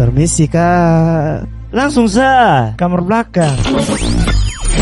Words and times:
Permisi 0.00 0.48
kak. 0.48 1.44
Langsung 1.76 2.08
sa 2.08 2.72
kamar 2.72 3.04
belakang. 3.04 3.52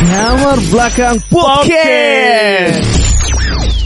Kamar 0.07 0.59
belakang 0.71 1.19
podcast. 1.27 2.87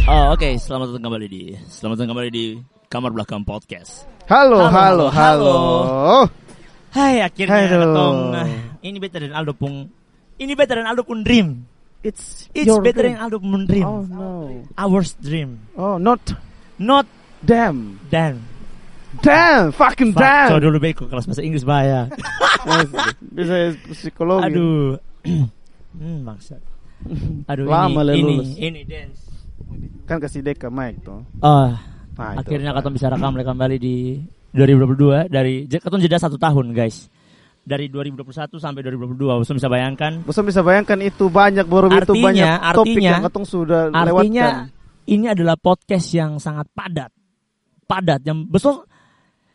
Oh 0.04 0.37
oke, 0.37 0.60
selamat 0.60 0.92
datang 0.92 1.08
kembali 1.08 1.26
di 1.32 1.56
selamat 1.72 1.95
datang 1.96 2.10
kembali 2.12 2.29
di 2.29 2.45
kamar 2.92 3.16
belakang 3.16 3.48
podcast. 3.48 4.04
Halo, 4.29 4.68
Halo, 4.68 4.68
halo, 4.68 5.06
halo. 5.08 5.56
halo. 5.56 6.21
Hai 6.93 7.25
akhirnya 7.25 7.64
Aduh. 7.64 7.80
ketong 7.80 8.19
ah, 8.37 8.49
ini 8.85 8.96
better 9.01 9.21
dan 9.25 9.33
Aldo 9.33 9.57
pun 9.57 9.89
ini 10.37 10.53
better 10.53 10.85
dan 10.85 10.87
Aldo 10.93 11.09
pun 11.09 11.25
dream. 11.25 11.64
It's, 12.05 12.53
It's 12.53 12.69
your 12.69 12.85
better 12.85 13.09
dream. 13.09 13.17
than 13.17 13.25
Aldo 13.25 13.41
pun 13.41 13.64
dream. 13.64 13.89
Oh 13.89 14.05
no. 14.05 14.69
Ours 14.77 15.17
dream, 15.17 15.64
Oh 15.80 15.96
not 15.96 16.21
not 16.77 17.09
damn. 17.41 17.96
Dan. 18.12 18.52
Damn, 19.20 19.76
fucking 19.76 20.16
Fuck, 20.16 20.24
damn. 20.24 20.48
so 20.48 20.56
dulu 20.56 20.80
beko 20.80 21.04
kelas 21.04 21.29
bahasa 21.29 21.44
Inggris 21.44 21.68
bahaya. 21.68 22.08
Bisa 23.36 23.76
psikologi. 23.93 24.48
Aduh. 24.48 24.96
hmm, 26.00 26.18
bangsat. 26.25 26.62
Aduh 27.50 27.67
Lama 27.68 28.00
ini, 28.08 28.17
ini, 28.17 28.34
lulus. 28.40 28.50
ini 28.56 28.80
dance. 28.89 29.20
Kan 30.08 30.17
kasih 30.17 30.40
deka 30.40 30.72
mic 30.72 31.03
tuh. 31.04 31.20
Oh, 31.44 31.70
Nah, 32.12 32.36
itu. 32.36 32.44
akhirnya 32.44 32.77
Katon 32.77 32.92
bisa 32.92 33.08
rekam 33.08 33.33
kembali 33.33 33.77
di 33.80 34.20
2022 34.53 35.33
dari 35.33 35.64
Katon 35.64 35.97
jeda 35.97 36.20
satu 36.20 36.36
tahun 36.36 36.77
guys. 36.77 37.08
Dari 37.62 37.89
2021 37.89 38.58
sampai 38.58 38.83
2022, 38.84 39.39
Bosan 39.39 39.56
bisa 39.56 39.70
bayangkan. 39.70 40.20
Bosan 40.20 40.44
bisa 40.44 40.61
bayangkan 40.61 40.98
itu 40.98 41.31
banyak 41.31 41.62
baru 41.64 41.89
itu 41.89 42.11
Artinya- 42.12 42.27
banyak 42.27 42.58
topik 42.75 42.97
artinya- 43.00 43.17
yang 43.22 43.44
sudah 43.47 43.81
Artinya 43.89 44.06
lewatkan. 44.11 44.53
ini 45.08 45.27
adalah 45.31 45.56
podcast 45.56 46.06
yang 46.12 46.36
sangat 46.36 46.67
padat. 46.75 47.08
Padat 47.86 48.20
yang 48.27 48.44
besok 48.44 48.84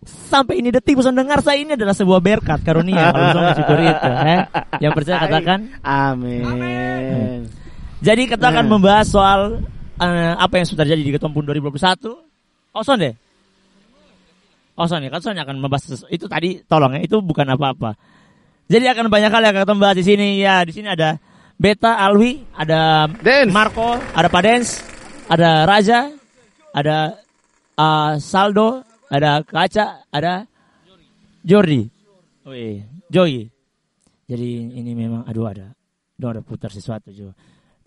sampai 0.06 0.62
ini 0.62 0.70
detik 0.70 0.96
bosan 0.96 1.18
dengar 1.18 1.42
saya 1.42 1.58
ini 1.60 1.74
adalah 1.74 1.96
sebuah 1.98 2.22
berkat 2.22 2.62
karunia 2.62 3.10
kalau 3.12 3.26
bosan 3.34 3.44
mensyukuri 3.50 3.86
itu 3.90 4.10
eh. 4.10 4.42
Yang 4.84 4.92
percaya 4.94 5.18
katakan. 5.26 5.60
Amin. 5.82 7.50
Jadi 7.98 8.24
kita 8.30 8.46
akan 8.54 8.66
Eh. 8.66 8.72
membahas 8.72 9.08
soal 9.10 9.42
eh, 9.98 10.34
apa 10.38 10.54
yang 10.62 10.68
sudah 10.70 10.86
terjadi 10.86 11.02
di 11.02 11.12
Ketumpun 11.18 11.42
2021. 11.46 12.14
Oson 12.78 12.98
deh. 13.02 13.14
Oson 14.78 15.02
ya, 15.02 15.10
kan 15.10 15.22
Son 15.26 15.34
akan 15.34 15.58
membahas 15.58 16.06
itu 16.14 16.30
tadi 16.30 16.62
tolong 16.70 16.94
ya, 16.94 17.02
itu 17.02 17.18
bukan 17.18 17.50
apa-apa. 17.58 17.98
Jadi 18.70 18.86
akan 18.86 19.10
banyak 19.10 19.34
hal 19.34 19.42
yang 19.42 19.54
akan 19.58 19.64
kita 19.66 19.76
bahas 19.82 19.98
di 19.98 20.06
sini. 20.06 20.38
Ya, 20.38 20.62
di 20.62 20.70
sini 20.78 20.86
ada 20.94 21.18
Beta, 21.58 21.98
Alwi, 21.98 22.46
ada 22.54 23.10
Dance. 23.10 23.50
Marco, 23.50 23.98
ada 24.14 24.30
Padens, 24.30 24.86
ada 25.26 25.66
Raja, 25.66 26.14
ada 26.70 27.18
uh, 27.74 28.22
Saldo, 28.22 28.86
ada 29.08 29.40
Kaca, 29.44 30.04
ada 30.12 30.44
Jordi. 31.48 31.88
Wih, 32.48 32.84
Joy. 33.08 33.48
Jadi 34.28 34.50
ini 34.76 34.92
memang 34.92 35.24
aduh 35.24 35.48
ada. 35.48 35.72
Dong 36.20 36.36
ada 36.36 36.44
putar 36.44 36.72
sesuatu 36.72 37.12
juga. 37.16 37.32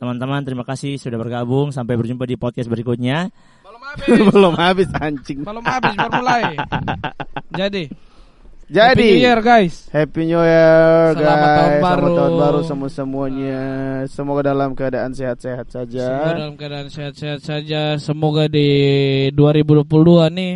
Teman-teman 0.00 0.40
terima 0.40 0.64
kasih 0.64 0.96
sudah 0.96 1.20
bergabung 1.20 1.76
sampai 1.76 1.92
berjumpa 2.00 2.24
di 2.24 2.40
podcast 2.40 2.72
berikutnya. 2.72 3.28
Belum 3.60 3.82
habis. 3.84 4.08
Belum 4.32 4.54
habis 4.56 4.88
anjing. 4.96 5.44
Belum 5.44 5.60
habis 5.60 5.92
baru 5.92 6.12
mulai. 6.24 6.56
Jadi, 7.60 7.84
Happy 8.70 8.72
Jadi 8.72 9.08
New 9.12 9.20
Year 9.20 9.40
guys. 9.44 9.74
Happy 9.92 10.22
New 10.24 10.40
Year 10.40 11.12
Selamat 11.12 11.20
guys. 11.20 11.58
tahun 11.60 11.68
Selamat 11.68 11.84
baru. 11.84 12.08
tahun 12.16 12.32
baru 12.40 12.60
semua 12.64 12.88
semuanya. 12.88 13.60
Semoga 14.08 14.40
dalam 14.48 14.70
keadaan 14.72 15.12
sehat-sehat 15.12 15.66
saja. 15.68 16.04
Semoga 16.08 16.32
dalam 16.32 16.54
keadaan 16.56 16.88
sehat-sehat 16.88 17.40
saja. 17.44 17.82
Semoga 18.00 18.48
di 18.48 18.68
2022 19.36 19.84
nih 20.32 20.52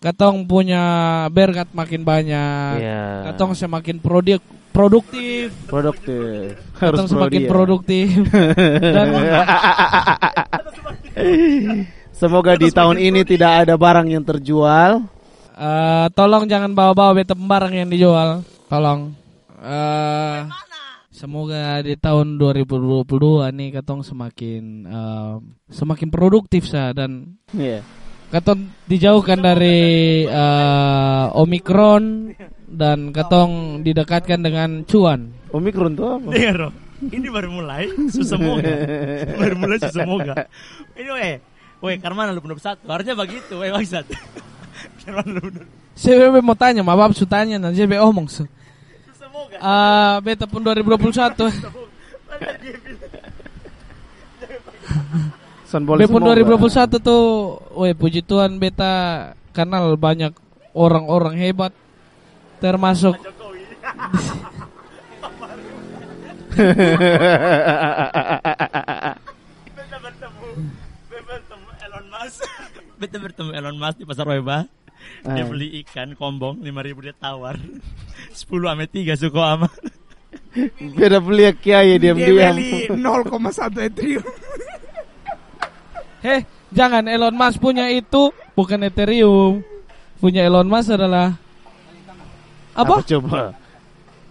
Katong 0.00 0.48
punya 0.48 0.80
berkat 1.28 1.68
makin 1.76 2.08
banyak. 2.08 2.80
Iya. 2.80 3.28
Katong 3.28 3.52
semakin 3.52 4.00
produk 4.00 4.40
produktif. 4.72 5.52
Produktif. 5.68 6.56
Katong 6.72 7.04
semakin 7.04 7.40
dia. 7.44 7.50
produktif. 7.52 8.08
Dan 8.96 9.06
Semoga 12.16 12.56
di 12.56 12.72
tahun 12.72 12.96
ini 12.96 13.28
tidak 13.28 13.68
ada 13.68 13.74
barang 13.76 14.08
yang 14.08 14.24
terjual. 14.24 15.04
eh, 15.60 16.06
tolong 16.16 16.48
jangan 16.48 16.72
bawa-bawa 16.72 17.20
beta 17.20 17.36
barang 17.36 17.72
yang 17.76 17.88
dijual. 17.92 18.40
Tolong. 18.72 19.12
Eh 19.60 20.38
semoga 21.12 21.84
di 21.84 22.00
tahun 22.00 22.40
2022 22.40 23.04
nih 23.52 23.68
katong 23.76 24.00
semakin 24.00 24.62
eh, 24.88 25.34
semakin 25.68 26.08
produktif 26.08 26.64
sa 26.64 26.96
dan 26.96 27.36
Iya. 27.52 27.84
Katong 28.30 28.62
dijauhkan 28.86 29.42
dari 29.42 30.22
eh, 30.22 31.24
Omikron 31.34 32.30
dan 32.70 33.10
katong 33.10 33.82
didekatkan 33.82 34.38
dengan 34.38 34.86
cuan. 34.86 35.34
Omikron 35.50 35.98
tuh 35.98 36.14
apa? 36.14 36.30
Dengar 36.30 36.56
dong. 36.70 36.74
Ini 37.00 37.26
baru 37.26 37.48
mulai 37.50 37.90
sesemoga. 38.06 38.70
baru 39.40 39.54
mulai 39.58 39.78
sesemoga. 39.82 40.46
Ini 40.94 41.10
weh. 41.10 41.34
Weh, 41.80 41.96
Karmana 41.98 42.30
lu 42.30 42.44
benar 42.44 42.60
satu. 42.62 42.86
Harusnya 42.86 43.18
begitu, 43.18 43.56
weh 43.58 43.72
bangsat. 43.74 44.06
Karmana 45.02 45.30
lu 45.34 45.40
benar. 45.50 45.66
Saya 45.98 46.30
mau 46.38 46.54
tanya, 46.54 46.86
ma 46.86 46.94
bab 46.94 47.10
su 47.18 47.26
tanya 47.26 47.58
nanti 47.58 47.82
saya 47.82 47.98
omong 48.04 48.30
su. 48.30 48.46
Sesemoga. 49.10 49.58
Eh, 49.58 50.16
beta 50.22 50.46
pun 50.46 50.62
2021. 50.62 51.90
Semoga. 55.70 56.02
2021 56.02 56.98
tuh, 56.98 57.22
weh 57.78 57.94
puji 57.94 58.26
Tuhan 58.26 58.58
beta 58.58 58.92
kenal 59.54 59.94
banyak 59.94 60.34
orang-orang 60.74 61.38
hebat 61.38 61.70
termasuk 62.58 63.14
Beta 68.60 69.96
bertemu, 69.96 70.46
beta 71.08 71.22
bertemu 71.24 71.68
Elon 71.80 72.06
Musk. 72.10 72.42
Beta 73.00 73.16
bertemu 73.16 73.50
Elon 73.54 73.76
Musk 73.78 73.96
di 73.96 74.04
pasar 74.04 74.26
Weba. 74.28 74.68
Dia 75.24 75.42
Ah. 75.42 75.48
beli 75.48 75.80
ikan 75.80 76.12
kombong 76.12 76.60
5000 76.60 77.00
dia 77.00 77.14
tawar. 77.16 77.56
10 77.56 78.36
ame 78.68 78.84
3 78.84 79.16
suko 79.16 79.40
ama. 79.40 79.68
Beda 80.76 81.16
beli 81.18 81.48
kiai 81.56 81.96
diam-diam. 81.96 82.52
0,1 82.92 83.80
Ethereum. 83.80 84.26
Heh, 86.20 86.40
jangan 86.70 87.04
Elon 87.08 87.32
Musk 87.32 87.58
punya 87.60 87.88
itu 87.88 88.32
bukan 88.52 88.84
Ethereum. 88.84 89.64
Punya 90.20 90.44
Elon 90.44 90.68
Musk 90.68 90.92
adalah 90.92 91.32
apa? 92.76 93.00
coba? 93.04 93.56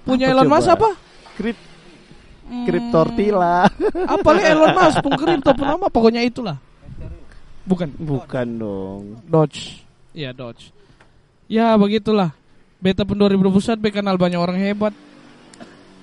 Punya 0.06 0.30
Apa 0.30 0.34
Elon 0.38 0.48
coba? 0.48 0.56
Musk 0.58 0.70
apa? 0.70 0.90
Krip 1.38 1.58
Hmm, 2.50 2.66
kriptortila. 2.66 3.70
Apa 4.10 4.30
lah 4.34 4.42
Elon 4.42 4.74
Musk 4.74 4.98
pun 5.06 5.14
kripto 5.14 5.54
pun 5.54 5.70
apa 5.70 5.86
pokoknya 5.86 6.26
itulah. 6.26 6.58
Bukan 7.70 7.94
Bukan 8.02 8.48
dong. 8.58 9.02
Dodge. 9.30 9.86
Iya 10.18 10.34
Dodge. 10.34 10.74
Ya 11.46 11.78
begitulah. 11.78 12.34
Beta 12.82 13.06
pun 13.06 13.22
2021 13.22 13.78
be 13.78 13.94
kenal 13.94 14.18
banyak 14.18 14.42
orang 14.42 14.58
hebat. 14.58 14.98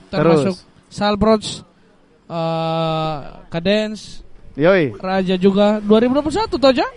Termasuk 0.06 0.54
Terus? 0.54 0.58
Salbrots, 0.86 1.66
eh 2.30 3.16
Cadence, 3.50 4.22
Yoi. 4.56 4.96
Raja 4.96 5.36
juga 5.36 5.78
2021 5.84 6.48
toh 6.48 6.72
ja? 6.72 6.88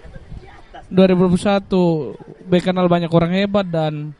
2021 0.89 2.49
be 2.49 2.57
kenal 2.63 2.89
banyak 2.89 3.11
orang 3.13 3.35
hebat 3.35 3.67
dan 3.69 4.15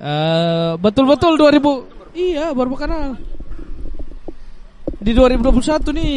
eh 0.00 0.72
betul-betul 0.80 1.36
2000 1.36 2.16
iya 2.16 2.54
baru 2.54 2.78
kenal. 2.78 3.18
Di 5.02 5.10
2021 5.10 5.98
nih 5.98 6.16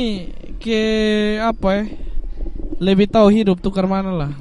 ke 0.61 0.81
apa 1.41 1.69
ya? 1.81 1.83
Lebih 2.77 3.09
tahu 3.09 3.27
hidup 3.33 3.57
tukar 3.59 3.89
mana 3.89 4.13
lah. 4.13 4.31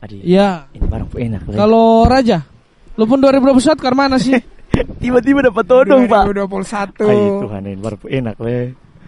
Adi, 0.00 0.24
Ya, 0.24 0.70
ini 0.72 0.86
barang 0.88 1.12
enak. 1.12 1.40
Kalau 1.52 2.08
Raja, 2.08 2.40
lu 2.96 3.04
pun 3.04 3.20
2021 3.20 3.76
tukar 3.76 3.92
mana 3.92 4.16
sih? 4.16 4.38
tiba-tiba 5.02 5.44
dapat 5.44 5.64
todong, 5.66 6.08
Pak. 6.08 6.30
2021. 6.32 7.04
Ay, 7.04 7.20
Tuhan 7.44 7.62
ini 7.66 7.76
baru 7.76 7.96
enak, 8.08 8.36
le. 8.40 8.58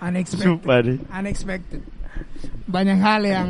Unexpected. 0.03 0.47
Sumpah 0.59 0.79
deh. 0.83 0.99
Unexpected. 1.15 1.83
Banyak 2.67 2.99
hal 2.99 3.23
yang 3.23 3.49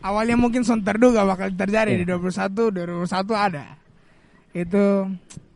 awalnya 0.00 0.36
mungkin 0.40 0.64
son 0.64 0.80
terduga 0.80 1.28
bakal 1.28 1.52
terjadi 1.52 1.92
di 1.92 2.08
21, 2.08 2.72
2021 2.72 3.36
ada. 3.36 3.76
Itu 4.56 5.12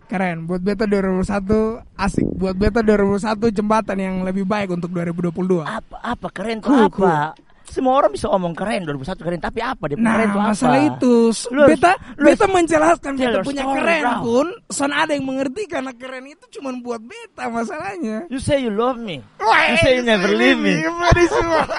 keren. 0.06 0.44
Buat 0.44 0.60
beta 0.60 0.84
2021 0.84 1.80
asik. 1.96 2.26
Buat 2.36 2.56
beta 2.60 2.80
2021 2.84 3.56
jembatan 3.56 3.96
yang 3.96 4.16
lebih 4.20 4.44
baik 4.44 4.76
untuk 4.76 4.92
2022. 4.92 5.64
Apa 5.64 5.96
apa 6.04 6.28
keren 6.28 6.60
tuh 6.60 6.76
apa? 6.76 7.32
Semua 7.66 7.98
orang 7.98 8.10
bisa 8.10 8.26
omong 8.26 8.54
keren 8.54 8.86
2021 8.86 9.20
keren, 9.20 9.40
tapi 9.40 9.60
apa 9.60 9.84
dia 9.84 9.96
Nah, 9.98 10.14
keren 10.14 10.28
tuh 10.30 10.40
apa? 10.40 10.48
masalah 10.50 10.80
itu 10.80 11.14
Lu 11.50 11.62
beta 11.66 11.92
lu 12.16 12.24
beta 12.24 12.46
menjelaskan 12.46 13.12
beta 13.14 13.38
punya 13.42 13.62
story, 13.62 13.74
keren 13.76 14.02
bro. 14.02 14.14
pun 14.22 14.46
son 14.70 14.92
ada 14.92 15.12
yang 15.12 15.26
mengerti 15.26 15.62
karena 15.66 15.92
keren 15.92 16.24
itu 16.24 16.44
cuma 16.54 16.70
buat 16.78 17.02
beta 17.02 17.46
masalahnya. 17.46 18.30
You 18.30 18.38
say 18.38 18.62
you 18.62 18.70
love 18.70 18.96
me. 18.96 19.20
Wah, 19.36 19.70
You 19.70 19.76
say 19.82 19.92
you 19.98 20.04
never 20.04 20.30
leave 20.30 20.56
me. 20.56 20.80
Semua. 21.26 21.66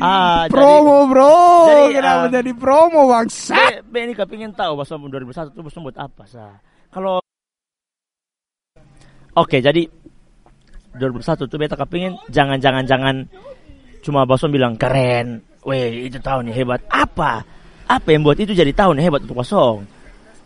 Ah, 0.00 0.48
jadi- 0.48 0.56
promo 0.56 1.04
bro. 1.12 1.36
jadi, 1.68 2.00
Kenapa 2.00 2.24
ah, 2.24 2.32
jadi 2.32 2.52
promo 2.56 3.00
bangsa? 3.04 3.52
Be, 3.52 3.84
be 3.84 3.98
ini 4.00 4.14
kepingin 4.16 4.56
tahu 4.56 4.80
Bambun 4.80 5.12
2001 5.12 5.52
itu 5.52 5.60
buat 5.60 5.96
apa 6.00 6.24
sa? 6.24 6.56
Kalau 6.88 7.20
Oke, 9.36 9.60
jadi 9.60 9.84
2001 10.98 11.46
tuh 11.46 11.58
beta 11.58 11.78
kepingin 11.78 12.18
jangan 12.30 12.58
jangan 12.58 12.84
jangan 12.86 13.16
cuma 14.02 14.24
Bos 14.26 14.42
Bambun 14.42 14.54
bilang 14.56 14.74
keren. 14.74 15.44
Weh, 15.60 16.08
itu 16.08 16.16
tahun 16.24 16.48
yang 16.48 16.56
hebat. 16.64 16.80
Apa? 16.88 17.44
Apa 17.84 18.08
yang 18.10 18.24
buat 18.24 18.40
itu 18.40 18.56
jadi 18.56 18.72
tahun 18.72 18.96
yang 18.96 19.12
hebat 19.12 19.28
untuk 19.28 19.44
kosong? 19.44 19.84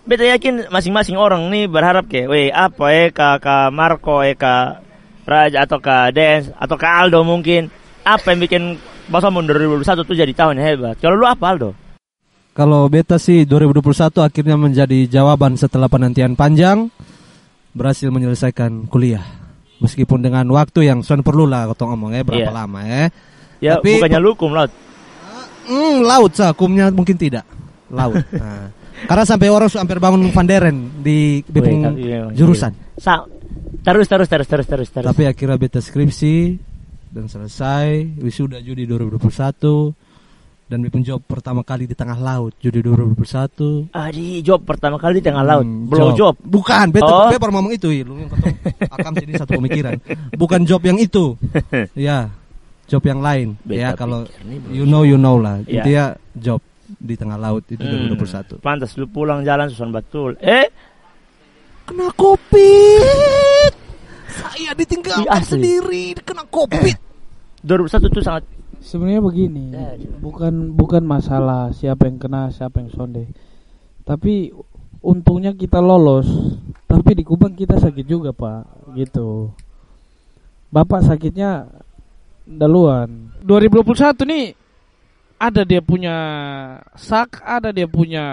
Beta 0.04 0.26
yakin 0.26 0.68
masing-masing 0.68 1.16
orang 1.16 1.48
nih 1.48 1.64
berharap 1.64 2.04
ke, 2.04 2.28
weh 2.28 2.52
apa 2.52 2.92
eh 2.92 3.08
ka, 3.08 3.40
ka 3.40 3.72
Marco 3.72 4.20
eh 4.20 4.36
ka 4.36 4.84
Raja 5.24 5.64
atau 5.64 5.80
ka 5.80 6.12
Dance 6.12 6.52
atau 6.52 6.76
ka 6.76 7.00
Aldo 7.00 7.24
mungkin 7.24 7.72
apa 8.04 8.36
yang 8.36 8.44
bikin 8.44 8.62
Bos 9.08 9.24
Bambun 9.24 9.48
2021 9.48 10.04
tuh 10.04 10.16
jadi 10.16 10.32
tahun 10.36 10.60
yang 10.60 10.68
hebat? 10.76 10.96
Kalau 11.00 11.16
lu 11.16 11.24
apa 11.24 11.56
Aldo? 11.56 11.70
Kalau 12.54 12.86
beta 12.86 13.16
sih 13.16 13.48
2021 13.48 14.20
akhirnya 14.22 14.54
menjadi 14.54 15.08
jawaban 15.08 15.56
setelah 15.56 15.88
penantian 15.88 16.36
panjang 16.36 16.92
berhasil 17.74 18.06
menyelesaikan 18.12 18.86
kuliah. 18.86 19.43
Meskipun 19.82 20.22
dengan 20.22 20.46
waktu 20.50 20.86
yang 20.86 21.02
sudah 21.02 21.22
perlu 21.22 21.44
lah 21.44 21.66
kau 21.74 21.90
ngomong 21.90 22.14
ya 22.14 22.22
berapa 22.22 22.46
Iya. 22.46 22.54
lama 22.54 22.80
ya. 22.84 23.04
Ya 23.58 23.72
Tapi- 23.78 23.98
bukannya 23.98 24.20
lukum 24.20 24.50
laut. 24.52 24.70
Hmm, 25.64 26.04
laut 26.04 26.32
sah, 26.36 26.52
hukumnya 26.52 26.92
mungkin 26.92 27.16
tidak. 27.16 27.44
Laut. 27.88 28.20
Nah, 28.34 28.68
karena 29.10 29.24
sampai 29.26 29.48
orang 29.50 29.68
hampir 29.68 29.98
bangun 29.98 30.22
Van 30.30 30.46
Deren 30.46 31.02
di 31.02 31.42
Bepung 31.44 31.82
tapi 31.82 32.04
memang 32.06 32.32
jurusan. 32.32 32.72
Sa 32.96 33.26
terus 33.82 34.06
terus 34.06 34.28
terus 34.30 34.46
terus 34.46 34.66
terus 34.66 34.88
terus. 34.88 35.04
Tapi 35.04 35.26
akhirnya 35.26 35.58
beta 35.58 35.82
skripsi 35.82 36.56
dan 37.10 37.26
selesai 37.26 38.16
wisuda 38.22 38.62
Juni 38.62 38.86
2021 38.86 39.92
dan 40.64 40.78
Bepung 40.80 41.04
job 41.04 41.20
pertama 41.20 41.60
kali 41.60 41.84
di 41.84 41.92
tengah 41.92 42.16
laut 42.16 42.56
Juni 42.56 42.80
2021. 42.80 43.92
ah 43.92 44.08
di 44.08 44.40
job 44.40 44.64
pertama 44.64 44.96
kali 44.96 45.20
di 45.20 45.24
tengah 45.28 45.44
laut, 45.44 45.66
Hmm, 45.66 45.84
blow 45.84 46.16
job. 46.16 46.34
Bukan, 46.40 46.88
beta 46.88 47.28
Oh. 47.28 47.28
ngomong 47.28 47.76
itu, 47.76 47.92
lu 48.00 48.16
yang 48.16 48.30
akam 48.94 49.12
sini 49.14 49.32
satu 49.34 49.58
pemikiran. 49.58 49.98
Bukan 50.34 50.64
job 50.64 50.82
yang 50.82 50.98
itu. 50.98 51.34
ya, 51.98 52.30
job 52.86 53.02
yang 53.04 53.20
lain. 53.20 53.58
Beta 53.62 53.78
ya 53.78 53.88
kalau 53.94 54.24
you 54.70 54.86
know 54.86 55.02
you 55.02 55.18
know 55.18 55.36
lah. 55.38 55.60
Ya. 55.66 55.82
Intinya 55.82 56.04
job 56.34 56.60
di 56.84 57.14
tengah 57.16 57.36
laut 57.36 57.64
itu 57.68 57.80
Hmm, 57.80 58.12
2021. 58.14 58.60
Pantas 58.60 58.94
lu 58.94 59.08
pulang 59.08 59.42
jalan 59.42 59.66
susun 59.68 59.90
betul. 59.90 60.36
Eh, 60.38 60.68
Kena 61.84 62.08
covid. 62.16 63.72
Saya 64.34 64.72
ditinggalkan 64.72 65.28
Ih, 65.28 65.30
asli. 65.30 65.60
sendiri 65.60 66.04
kena 66.24 66.48
covid. 66.48 66.96
2001 67.62 68.08
tuh 68.10 68.24
sangat 68.24 68.44
Sebenarnya 68.84 69.24
begini, 69.24 69.72
Ya, 69.72 69.96
bukan 70.20 70.76
bukan 70.76 71.08
masalah 71.08 71.72
siapa 71.72 72.04
yang 72.04 72.20
kena, 72.20 72.52
siapa 72.52 72.84
yang 72.84 72.92
sonde. 72.92 73.32
Tapi 74.04 74.52
untungnya 75.04 75.52
kita 75.52 75.84
lolos, 75.84 76.24
tapi 76.88 77.12
di 77.12 77.22
Kubang 77.22 77.52
kita 77.52 77.76
sakit 77.76 78.08
juga, 78.08 78.32
Pak. 78.32 78.96
Gitu. 78.96 79.52
Bapak 80.72 81.04
sakitnya 81.04 81.68
duluan. 82.48 83.28
2021 83.44 84.24
nih 84.24 84.46
ada 85.36 85.62
dia 85.62 85.84
punya 85.84 86.16
sak, 86.96 87.44
ada 87.44 87.68
dia 87.68 87.84
punya 87.84 88.24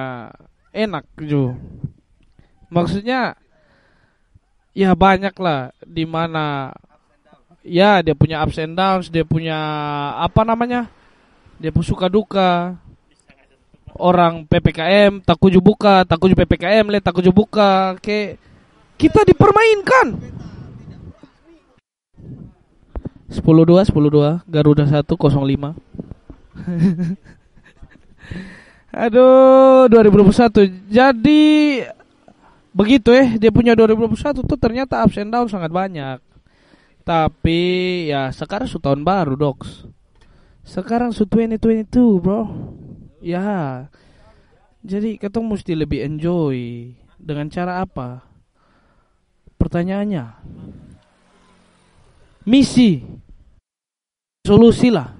enak, 0.71 1.03
Ju. 1.19 1.51
Maksudnya 2.71 3.35
ya 4.71 4.95
banyak 4.95 5.35
lah 5.35 5.75
di 5.83 6.07
mana 6.07 6.71
ya 7.67 7.99
dia 7.99 8.15
punya 8.15 8.39
ups 8.47 8.57
and 8.63 8.79
downs, 8.79 9.11
dia 9.11 9.27
punya 9.27 9.59
apa 10.15 10.47
namanya? 10.47 10.87
Dia 11.59 11.69
suka 11.83 12.07
duka. 12.07 12.79
Orang 13.99 14.47
PPKM 14.47 15.19
takuju 15.23 15.59
buka, 15.59 16.07
takuju 16.07 16.35
PPKM 16.35 16.87
le 16.87 16.99
takuju 17.03 17.31
buka, 17.35 17.99
ke 17.99 18.39
kita 18.95 19.27
dipermainkan. 19.27 20.15
10-2, 23.31 23.87
10-2, 23.87 24.43
Garuda 24.47 24.83
105. 24.83 25.31
Aduh, 28.91 29.87
2021. 29.87 30.91
Jadi 30.91 31.79
begitu 32.71 33.11
eh, 33.15 33.39
dia 33.39 33.51
punya 33.51 33.75
2021 33.75 34.43
tuh 34.43 34.57
ternyata 34.59 35.03
ups 35.03 35.15
and 35.15 35.31
down 35.31 35.47
sangat 35.47 35.71
banyak. 35.71 36.19
Tapi 37.07 37.59
ya 38.11 38.35
sekarang 38.35 38.67
su 38.67 38.83
tahun 38.83 39.07
baru, 39.07 39.39
Docs. 39.39 39.87
Sekarang 40.67 41.15
su 41.15 41.23
2022, 41.25 42.19
Bro. 42.21 42.41
Ya. 43.21 43.87
Jadi 44.81 45.21
kita 45.21 45.37
mesti 45.39 45.77
lebih 45.77 46.01
enjoy 46.01 46.89
dengan 47.21 47.47
cara 47.53 47.85
apa? 47.85 48.25
Pertanyaannya. 49.61 50.25
Misi. 52.49 52.97
Solusi 54.41 54.89
lah. 54.89 55.13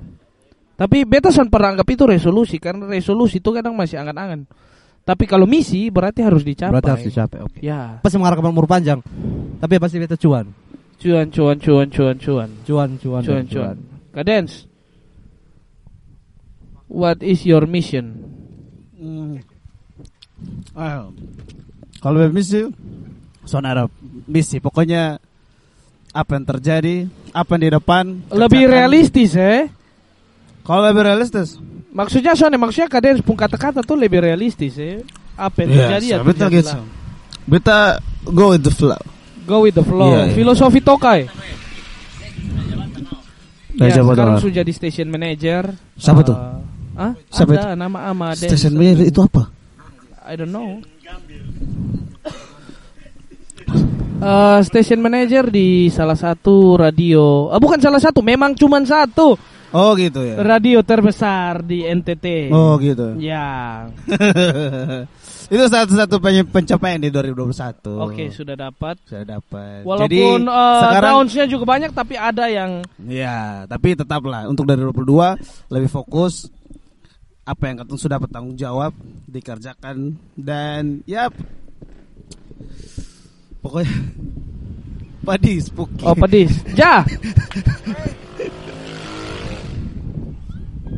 Tapi 0.74 1.06
beta 1.06 1.30
san 1.30 1.46
pernah 1.46 1.78
anggap 1.78 1.86
itu 1.94 2.10
resolusi 2.10 2.58
karena 2.58 2.90
resolusi 2.90 3.38
itu 3.38 3.54
kadang 3.54 3.78
masih 3.78 4.02
angan-angan. 4.02 4.50
Tapi 5.06 5.30
kalau 5.30 5.46
misi 5.46 5.94
berarti 5.94 6.26
harus 6.26 6.42
dicapai. 6.42 6.74
Berarti 6.74 6.90
harus 6.90 7.06
dicapai. 7.06 7.40
Oke. 7.46 7.60
Ya. 7.62 8.02
Pasti 8.02 8.18
mengharapkan 8.18 8.50
umur 8.50 8.66
panjang. 8.66 8.98
Tapi 9.62 9.78
pasti 9.78 10.02
beta 10.02 10.18
cuan. 10.18 10.50
Cuan 10.98 11.30
cuan 11.30 11.58
cuan 11.62 11.88
cuan 11.90 12.16
cuan. 12.18 12.50
Cuan, 12.66 12.90
cuan, 12.98 13.22
Cuan 13.22 13.46
cuan. 13.46 13.76
Kadens. 14.10 14.71
What 16.92 17.24
is 17.24 17.48
your 17.48 17.64
mission? 17.64 18.20
Hmm. 19.00 19.40
Ah, 20.76 21.08
Kalau 22.04 22.28
misi, 22.28 22.68
soalnya 23.48 23.70
ada 23.72 23.84
misi. 24.28 24.60
Pokoknya 24.60 25.16
apa 26.12 26.32
yang 26.36 26.44
terjadi, 26.44 27.08
apa 27.32 27.50
yang 27.56 27.62
di 27.64 27.72
depan. 27.72 28.04
Lebih 28.28 28.68
kerjakan. 28.68 28.76
realistis 28.76 29.32
eh. 29.40 29.72
Kalau 30.62 30.84
lebih 30.84 31.08
realistis, 31.08 31.56
Maksudnya 31.92 32.36
soalnya 32.40 32.56
maksudnya 32.56 32.88
kadens 32.88 33.20
pun 33.20 33.36
kata-kata 33.36 33.84
tuh 33.84 34.00
lebih 34.00 34.24
realistis 34.24 34.76
eh. 34.80 35.04
Apa 35.36 35.64
yang 35.64 35.70
terjadi 35.76 36.06
ya 36.08 36.18
betul 36.24 36.48
gitu. 36.52 36.76
Beta 37.48 38.00
go 38.28 38.52
with 38.52 38.64
the 38.64 38.72
flow. 38.72 39.00
Go 39.48 39.64
with 39.64 39.76
the 39.76 39.84
flow. 39.84 40.12
Iya, 40.12 40.32
iya. 40.32 40.36
Filosofi 40.36 40.80
Tokai. 40.80 41.28
Nah, 43.72 43.88
Ya, 43.88 44.04
sekarang 44.04 44.38
sudah 44.38 44.56
jadi 44.62 44.72
station 44.76 45.08
manager. 45.08 45.72
Siapa 45.96 46.22
Eh, 46.22 46.26
tuh? 46.28 46.38
Ah, 46.92 47.16
Siapa 47.32 47.52
ada 47.56 47.74
nama 47.80 48.12
Ama 48.12 48.36
Dens. 48.36 48.52
Station 48.52 48.76
manager 48.76 49.08
itu 49.08 49.20
apa? 49.24 49.48
I 50.28 50.34
don't 50.36 50.52
know. 50.52 50.80
Eh, 54.22 54.60
station 54.70 55.02
manager 55.02 55.50
di 55.50 55.90
salah 55.90 56.14
satu 56.14 56.78
radio. 56.78 57.50
Ah, 57.50 57.58
bukan 57.58 57.82
salah 57.82 57.98
satu, 57.98 58.22
memang 58.22 58.54
cuman 58.54 58.86
satu 58.86 59.34
Oh 59.72 59.96
gitu 59.98 60.22
ya. 60.22 60.36
radio 60.44 60.84
terbesar 60.86 61.66
di 61.66 61.82
NTT. 61.82 62.52
Oh 62.54 62.78
gitu. 62.78 63.18
Ya. 63.18 63.88
itu 65.54 65.64
satu-satu 65.68 66.22
pen- 66.22 66.48
pencapaian 66.54 67.02
di 67.02 67.10
2021. 67.10 67.88
Oke, 67.98 68.30
sudah 68.30 68.54
dapat. 68.54 69.00
Sudah 69.10 69.40
dapat. 69.40 69.82
Walaupun 69.88 70.06
Jadi 70.06 70.22
eh, 70.54 70.80
sekarang 70.86 71.26
juga 71.50 71.66
banyak 71.66 71.92
tapi 71.96 72.14
ada 72.14 72.46
yang 72.46 72.86
ya, 73.10 73.66
tapi 73.66 73.98
tetaplah 73.98 74.46
untuk 74.46 74.70
dari 74.70 74.86
2022 74.86 75.72
lebih 75.74 75.90
fokus 75.90 76.46
apa 77.42 77.64
yang 77.66 77.82
katong 77.82 77.98
sudah 77.98 78.18
bertanggung 78.18 78.54
jawab 78.54 78.94
dikerjakan 79.26 80.14
dan 80.38 81.02
ya 81.04 81.28
pokoknya 83.60 83.90
padi 85.26 85.54
spooky. 85.58 86.02
Oh, 86.02 86.18
pedis. 86.18 86.54
Ja. 86.74 87.06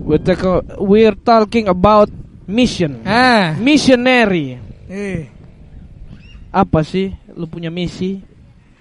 We're, 0.04 0.20
talk- 0.20 0.68
we're 0.84 1.16
talking 1.16 1.68
about 1.72 2.12
mission. 2.44 3.08
Ah, 3.08 3.56
Missionary. 3.56 4.60
eh, 4.92 5.32
Apa 6.52 6.84
sih? 6.84 7.16
Lu 7.34 7.48
punya 7.48 7.72
misi? 7.72 8.20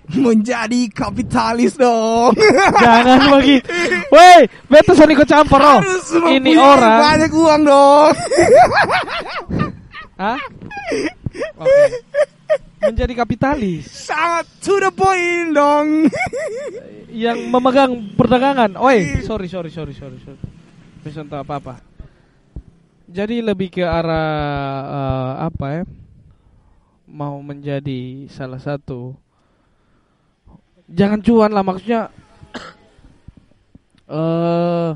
Menjadi 0.09 0.91
kapitalis 0.91 1.79
dong. 1.79 2.35
Jangan 2.75 3.21
begitu. 3.39 3.71
Woi, 4.11 4.41
beta 4.67 4.93
sani 4.93 5.15
ikut 5.15 5.25
campur 5.25 5.59
oh. 5.59 5.79
Harus 5.79 6.11
Ini 6.11 6.53
orang. 6.59 6.99
banyak 7.01 7.31
uang 7.31 7.63
dong. 7.63 8.13
Hah? 10.19 10.39
Oke. 11.57 11.85
Menjadi 12.83 13.15
kapitalis 13.15 13.87
Sangat 13.87 14.43
to 14.59 14.75
the 14.77 14.91
point 14.91 15.55
dong. 15.55 16.11
yang 17.15 17.39
memegang 17.47 18.13
perdagangan. 18.19 18.75
Oi, 18.75 19.23
sorry 19.23 19.47
sorry 19.47 19.71
sorry 19.71 19.95
sorry 19.95 20.19
sorry. 20.19 20.41
Bisa 21.01 21.23
entah 21.23 21.47
apa-apa. 21.47 21.79
Jadi 23.07 23.39
lebih 23.39 23.69
ke 23.69 23.85
arah 23.85 24.33
eh, 24.83 25.33
apa 25.47 25.67
ya? 25.73 25.83
Mau 27.07 27.39
menjadi 27.39 28.25
salah 28.27 28.57
satu 28.57 29.13
Jangan 30.93 31.21
cuan 31.25 31.51
lah 31.57 31.65
maksudnya 31.65 32.01
eh 34.13 34.91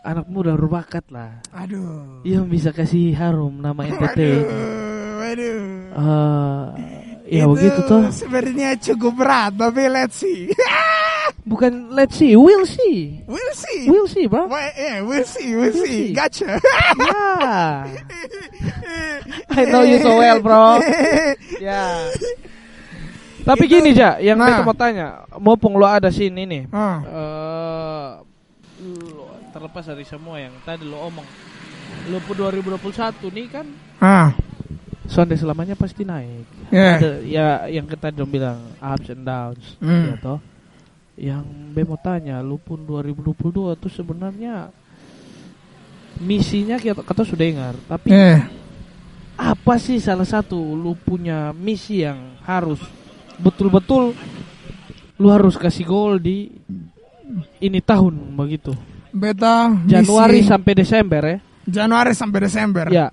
anak 0.00 0.26
muda 0.32 0.56
berbakat 0.56 1.04
lah. 1.12 1.40
Aduh. 1.52 2.24
Yang 2.24 2.44
bisa 2.48 2.70
kasih 2.72 3.12
harum 3.16 3.60
nama 3.60 3.84
NTT. 3.90 4.20
Waduh. 5.20 5.62
Eh, 7.28 7.40
ya 7.40 7.44
Itu 7.44 7.52
begitu 7.54 7.80
toh. 7.86 8.02
Sebenarnya 8.08 8.74
cukup 8.80 9.20
berat, 9.20 9.52
tapi 9.54 9.86
let's 9.92 10.16
see. 10.18 10.48
Bukan 11.50 11.94
let's 11.94 12.20
see, 12.20 12.36
we'll 12.36 12.68
see. 12.68 13.24
we'll 13.24 13.56
see. 13.56 13.88
We'll 13.88 14.10
see, 14.10 14.26
bro. 14.28 14.46
Why, 14.46 14.70
yeah, 14.76 15.00
we'll 15.00 15.24
see, 15.24 15.56
we'll 15.56 15.72
see. 15.72 16.12
see. 16.12 16.16
Gotcha. 16.16 16.60
Yeah. 17.00 17.86
I 19.50 19.64
know 19.66 19.82
you 19.82 19.98
so 20.02 20.18
well, 20.18 20.42
bro. 20.42 20.78
Ya. 21.62 22.10
Tapi 23.40 23.64
Itu- 23.64 23.72
gini, 23.78 23.90
Ja, 23.92 24.16
yang 24.18 24.36
Nah. 24.36 24.60
mau 24.60 24.72
tanya, 24.72 25.24
mumpung 25.36 25.74
lo 25.74 25.84
ada 25.84 26.08
sini 26.08 26.44
nih. 26.44 26.62
Eh 26.66 28.10
lo- 28.80 29.28
terlepas 29.50 29.84
dari 29.84 30.04
semua 30.04 30.38
yang 30.38 30.54
tadi 30.62 30.84
lo 30.84 30.96
omong. 31.02 31.26
Lo 32.08 32.18
pun 32.22 32.34
2021 32.34 33.28
nih 33.28 33.46
kan 33.50 33.66
ah, 33.98 34.30
Sonde 35.04 35.34
selamanya 35.34 35.74
pasti 35.74 36.06
naik. 36.06 36.46
yeah. 36.70 36.96
Ada 36.96 37.10
ya 37.20 37.46
yang 37.68 37.84
kita 37.84 38.08
dong 38.10 38.30
bilang 38.30 38.62
ups 38.78 39.10
and 39.10 39.26
downs, 39.26 39.74
Hmm. 39.78 40.06
ya 40.06 40.16
toh. 40.16 40.38
Yang 41.18 41.44
be 41.74 41.82
mau 41.82 41.98
tanya, 41.98 42.38
lu 42.40 42.56
pun 42.56 42.78
2022 42.80 43.74
tuh 43.74 43.90
sebenarnya 43.90 44.70
misinya 46.16 46.76
kita, 46.76 47.02
kita 47.02 47.22
sudah 47.24 47.42
dengar, 47.42 47.74
tapi 47.84 48.08
Yeah. 48.08 48.46
apa 49.34 49.74
sih 49.76 49.98
salah 49.98 50.24
satu 50.24 50.56
lu 50.56 50.94
punya 50.94 51.50
misi 51.50 52.00
yang 52.00 52.38
harus 52.44 52.78
betul-betul 53.40 54.12
lu 55.20 55.28
harus 55.28 55.56
kasih 55.56 55.84
gol 55.84 56.16
di 56.16 56.48
ini 57.60 57.80
tahun 57.80 58.36
begitu. 58.36 58.72
Beta 59.10 59.74
Januari 59.84 60.40
misi- 60.40 60.50
sampai 60.50 60.72
Desember 60.76 61.22
ya. 61.24 61.38
Januari 61.66 62.12
sampai 62.16 62.38
Desember. 62.40 62.86
Ya. 62.88 63.08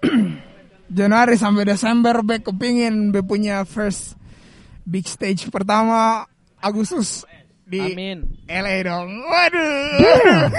Januari 0.90 1.38
sampai 1.38 1.64
Desember 1.66 2.24
be 2.26 2.42
kepingin 2.42 3.14
be 3.14 3.22
punya 3.22 3.62
first 3.62 4.18
big 4.82 5.06
stage 5.06 5.46
pertama 5.52 6.26
Agustus 6.58 7.22
di 7.70 7.78
Amin. 7.78 8.18
LA 8.50 8.82
dong. 8.82 9.06
Waduh. 9.22 10.50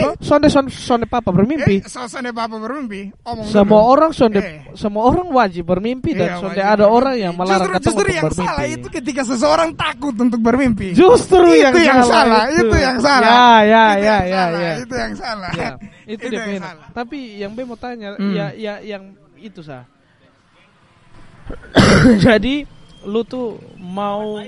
So, 0.00 0.08
sonde 0.24 0.48
sonde 0.48 0.72
sonde 0.72 1.04
papa 1.04 1.28
bermimpi. 1.28 1.84
Eh, 1.84 1.84
Suasana 1.84 2.32
papa 2.32 2.56
bermimpi. 2.56 3.12
Omong 3.20 3.44
Semua 3.44 3.84
dulu. 3.84 3.92
orang 3.92 4.10
sonde 4.10 4.40
Eh. 4.40 4.64
semua 4.72 5.04
orang 5.04 5.28
wajib 5.28 5.68
bermimpi 5.68 6.16
dan 6.16 6.32
Iya, 6.32 6.40
sonde 6.40 6.56
wajib 6.56 6.64
ada 6.64 6.76
bermimpi. 6.80 6.96
orang 6.96 7.14
yang 7.20 7.32
melarang 7.36 7.68
justru, 7.68 7.84
justru 7.84 8.00
untuk 8.00 8.08
yang 8.08 8.24
bermimpi. 8.24 8.48
salah 8.48 8.66
itu 8.66 8.86
ketika 8.88 9.22
seseorang 9.22 9.70
takut 9.76 10.14
untuk 10.16 10.40
bermimpi. 10.40 10.88
Justru 10.96 11.44
Itu 11.46 11.60
yang, 11.60 11.74
yang 11.76 12.00
salah, 12.02 12.48
itu 12.48 12.72
yang 12.74 12.98
salah. 12.98 13.28
Ya, 13.28 13.36
ya, 13.60 13.84
Itu 13.92 14.00
ya, 14.00 14.16
ya, 14.16 14.16
salah, 14.32 14.56
ya. 14.58 14.72
Itu 14.74 14.94
yang 14.96 15.14
salah. 15.14 15.50
Ya, 15.52 15.70
itu, 16.08 16.12
Itu 16.16 16.24
dia 16.26 16.40
yang 16.40 16.62
salah. 16.64 16.86
Tapi 16.90 17.18
yang 17.36 17.52
B 17.52 17.58
mau 17.62 17.76
tanya, 17.76 18.16
Hmm. 18.16 18.32
ya, 18.32 18.46
ya, 18.50 18.74
yang 18.80 19.12
itu 19.36 19.60
sah. 19.60 19.84
Jadi 22.18 22.64
lu 23.04 23.22
tuh 23.22 23.54
mau 23.78 24.40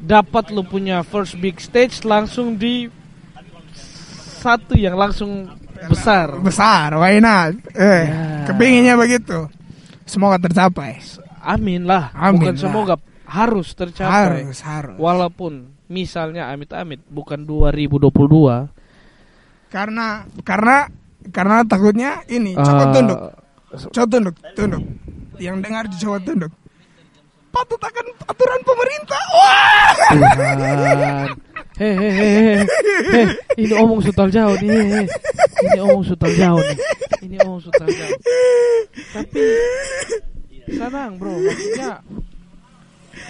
dapat 0.00 0.48
lu 0.50 0.64
punya 0.64 1.04
first 1.04 1.36
big 1.36 1.60
stage 1.60 2.02
langsung 2.02 2.56
di 2.56 2.88
satu 4.40 4.72
yang 4.72 4.96
langsung 4.96 5.52
besar. 5.86 6.32
Besar, 6.40 6.96
why 6.96 7.20
not? 7.20 7.56
Eh, 7.76 8.04
Ya. 8.08 8.48
kepinginnya 8.48 8.94
begitu. 8.96 9.48
Semoga 10.08 10.40
tercapai. 10.40 10.98
Amin 11.40 11.84
lah, 11.84 12.12
Amin 12.12 12.40
bukan 12.40 12.54
lah. 12.56 12.60
semoga 12.60 12.94
harus 13.24 13.72
tercapai. 13.72 14.44
Harus, 14.44 14.58
harus. 14.60 14.96
Walaupun 14.96 15.72
misalnya 15.86 16.50
amit-amit 16.50 17.00
bukan 17.08 17.42
2022 17.44 18.68
Karena 19.70 20.26
karena 20.42 20.90
karena 21.30 21.62
takutnya 21.62 22.26
ini 22.26 22.58
coba 22.58 22.84
eh, 22.84 22.92
tunduk, 22.92 23.20
coba 23.94 24.06
tunduk, 24.10 24.34
tunduk. 24.58 24.82
Yang 25.38 25.56
dengar 25.62 25.84
coba 25.94 26.18
tunduk. 26.20 26.52
Patut 27.50 27.82
akan 27.82 28.06
aturan 28.30 28.60
pemerintah. 28.62 29.22
Wah. 29.34 29.90
Hei, 31.80 33.24
ini 33.56 33.72
omong 33.72 34.04
sutal 34.04 34.28
jauh 34.28 34.52
nih, 34.60 35.08
ini 35.64 35.80
omong 35.80 36.04
sutal 36.04 36.28
jauh 36.36 36.60
nih, 36.60 36.76
ini 37.24 37.36
omong 37.40 37.56
sutal 37.64 37.88
jauh. 37.88 38.20
Tapi 39.16 39.44
senang 40.68 41.16
bro, 41.16 41.40
maksudnya 41.40 42.04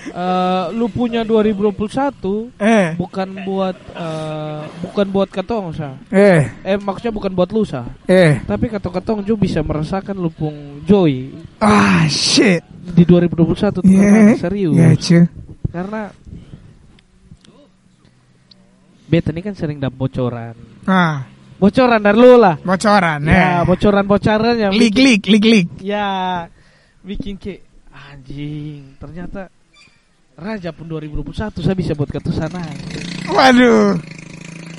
eh, 0.09 0.65
lu 0.73 0.87
punya 0.87 1.23
2021 1.23 2.53
Eh, 2.57 2.95
bukan 2.95 3.29
buat 3.43 3.77
eh, 3.91 4.61
bukan 4.81 5.07
buat 5.09 5.29
katong 5.29 5.71
sa, 5.71 5.95
eh, 6.09 6.51
eh 6.61 6.77
maksudnya 6.77 7.11
bukan 7.11 7.33
buat 7.33 7.51
lu 7.51 7.63
sa, 7.63 7.85
eh. 8.05 8.41
tapi 8.43 8.69
katong-katong 8.69 9.23
juga 9.23 9.41
bisa 9.41 9.61
merasakan 9.61 10.17
lupung 10.17 10.83
joy 10.85 11.31
Ah, 11.59 12.05
shit. 12.07 12.65
di 12.91 13.05
2021 13.05 13.71
tuh 13.71 13.85
Yeah. 13.87 14.35
serius. 14.35 14.75
Ya, 14.75 14.91
cuy. 14.95 15.23
Karena 15.71 16.11
beta 19.07 19.31
ini 19.31 19.43
kan 19.43 19.55
sering 19.55 19.79
dapat 19.79 19.97
bocoran. 19.97 20.55
Ah, 20.87 21.27
Bocoran 21.61 22.01
dari 22.01 22.17
lu 22.17 22.41
lah. 22.41 22.57
bocoran. 22.57 23.21
Ya, 23.21 23.61
eh. 23.61 23.69
bocoran-bocoran 23.69 24.55
yang 24.57 24.73
Lik, 24.73 24.97
bikin, 24.97 25.05
lik, 25.05 25.23
lik, 25.29 25.45
lik. 25.45 25.67
ya 25.85 26.09
bikin 27.05 27.37
ke 27.37 27.61
anjing. 27.93 28.97
Ternyata 28.97 29.53
Raja 30.41 30.73
pun 30.73 30.89
2021 30.89 31.53
saya 31.61 31.77
bisa 31.77 31.93
buat 31.93 32.09
ke 32.09 32.17
sana. 32.33 32.65
Waduh. 33.29 34.01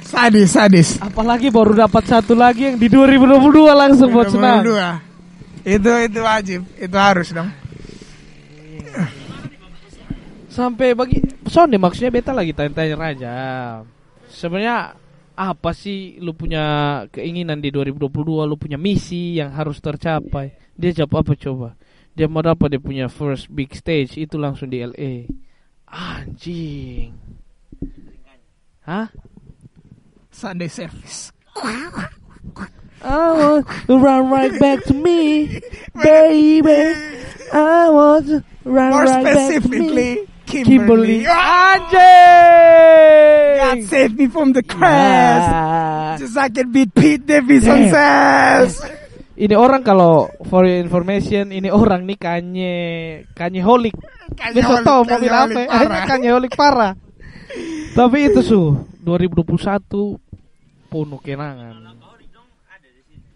Sadis, 0.01 0.49
sadis. 0.57 0.89
Apalagi 0.97 1.53
baru 1.53 1.77
dapat 1.77 2.03
satu 2.09 2.33
lagi 2.33 2.73
yang 2.73 2.81
di 2.81 2.89
2022 2.89 3.69
langsung 3.69 4.09
buat 4.09 4.33
senang. 4.33 4.65
2022. 4.65 5.69
Itu 5.69 5.91
itu 6.01 6.19
wajib, 6.25 6.59
itu 6.81 6.97
harus 6.97 7.29
dong. 7.29 7.49
Sampai 10.49 10.97
bagi 10.97 11.21
Sonde 11.45 11.77
maksudnya 11.77 12.09
beta 12.09 12.33
lagi 12.33 12.51
tanya-tanya 12.51 12.95
Raja. 12.97 13.33
Sebenarnya 14.33 14.97
apa 15.37 15.71
sih 15.71 16.19
lu 16.19 16.35
punya 16.35 17.05
keinginan 17.13 17.63
di 17.63 17.71
2022 17.71 18.49
lu 18.49 18.55
punya 18.59 18.75
misi 18.75 19.39
yang 19.39 19.55
harus 19.55 19.79
tercapai 19.79 20.53
dia 20.75 20.91
jawab 20.91 21.23
apa 21.23 21.33
coba 21.39 21.69
dia 22.13 22.27
mau 22.27 22.43
dapat 22.43 22.77
dia 22.77 22.81
punya 22.83 23.05
first 23.07 23.47
big 23.47 23.71
stage 23.71 24.19
itu 24.19 24.35
langsung 24.35 24.67
di 24.67 24.83
LA 24.83 25.31
anjing 25.91 27.13
hah 28.85 29.09
Sunday 30.31 30.67
service. 30.67 31.31
I 33.03 33.31
want 33.33 33.67
to 33.87 33.97
run 33.97 34.29
right 34.29 34.59
back 34.59 34.83
to 34.85 34.93
me 34.93 35.59
baby 36.03 36.93
I 37.51 37.89
want 37.89 38.27
to 38.27 38.43
run 38.63 38.89
More 38.91 39.03
right 39.03 39.23
back 39.23 39.35
to 39.61 39.67
me 39.67 39.77
specifically, 39.77 40.27
Kimberly 40.45 40.77
Kimberly. 40.77 41.25
Ah, 41.27 41.89
God 43.57 43.77
anjing 43.77 43.87
save 43.87 44.17
me 44.17 44.27
from 44.27 44.53
the 44.53 44.63
crash. 44.63 45.51
Ya. 45.51 46.17
Just 46.17 46.37
I 46.37 46.49
can 46.49 46.71
beat 46.71 46.93
Pete 46.95 47.25
Davidson 47.25 47.91
Damn. 47.91 49.00
Ini 49.41 49.57
orang 49.57 49.81
kalau 49.81 50.29
for 50.45 50.69
your 50.69 50.77
information 50.77 51.49
ini 51.49 51.73
orang 51.73 52.05
nih 52.05 52.13
kanye 52.13 52.75
kanye 53.33 53.65
holik. 53.65 53.97
Besok 54.53 54.85
tahu 54.85 55.01
mau 55.01 55.17
bilang 55.17 55.49
apa? 55.49 55.65
ya? 55.65 56.05
Kanye 56.13 56.29
holik 56.29 56.53
parah. 56.53 56.93
Tapi 57.97 58.29
itu 58.29 58.45
su 58.45 58.61
2021 59.01 60.93
penuh 60.93 61.19
kenangan. 61.25 61.73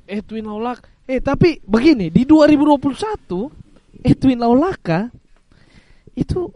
Edwin 0.05 0.45
Laulak. 0.45 0.85
Eh 1.09 1.17
tapi 1.25 1.57
begini 1.65 2.13
di 2.13 2.21
2021 2.21 4.05
Edwin 4.05 4.39
Laulaka 4.45 5.09
itu 6.13 6.53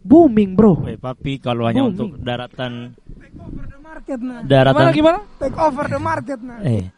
booming 0.00 0.56
bro. 0.56 0.88
Weh, 0.88 0.96
tapi 0.96 1.36
kalau 1.36 1.68
hanya 1.68 1.84
Booming. 1.84 1.92
untuk 1.92 2.24
daratan 2.24 2.96
Take 2.96 3.36
over 3.36 3.64
the 3.68 3.80
market 3.84 4.18
nah. 4.24 4.40
Gimana 4.40 4.48
daratan 4.48 4.84
gimana? 4.96 5.18
Take 5.36 5.58
over 5.60 5.84
the 5.84 6.00
market 6.00 6.40
nah. 6.40 6.64
eh 6.64 6.88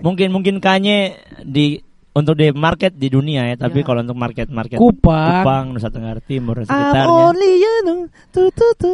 mungkin 0.00 0.28
mungkin 0.30 0.56
kanye 0.58 1.16
di 1.40 1.80
untuk 2.14 2.38
di 2.38 2.54
market 2.54 2.94
di 2.94 3.10
dunia 3.10 3.50
ya, 3.50 3.56
tapi 3.58 3.82
Ya. 3.82 3.86
kalau 3.90 4.00
untuk 4.06 4.14
market 4.14 4.46
market 4.46 4.78
Kupang. 4.78 5.42
Kupang, 5.42 5.64
Nusa 5.74 5.90
Tenggara 5.90 6.22
Timur 6.22 6.62
dan 6.62 6.70
sekitarnya. 6.70 7.10
only 7.10 7.52
you 7.58 7.74
know, 7.82 8.00
tu 8.30 8.46
tu 8.54 8.66
tu. 8.78 8.92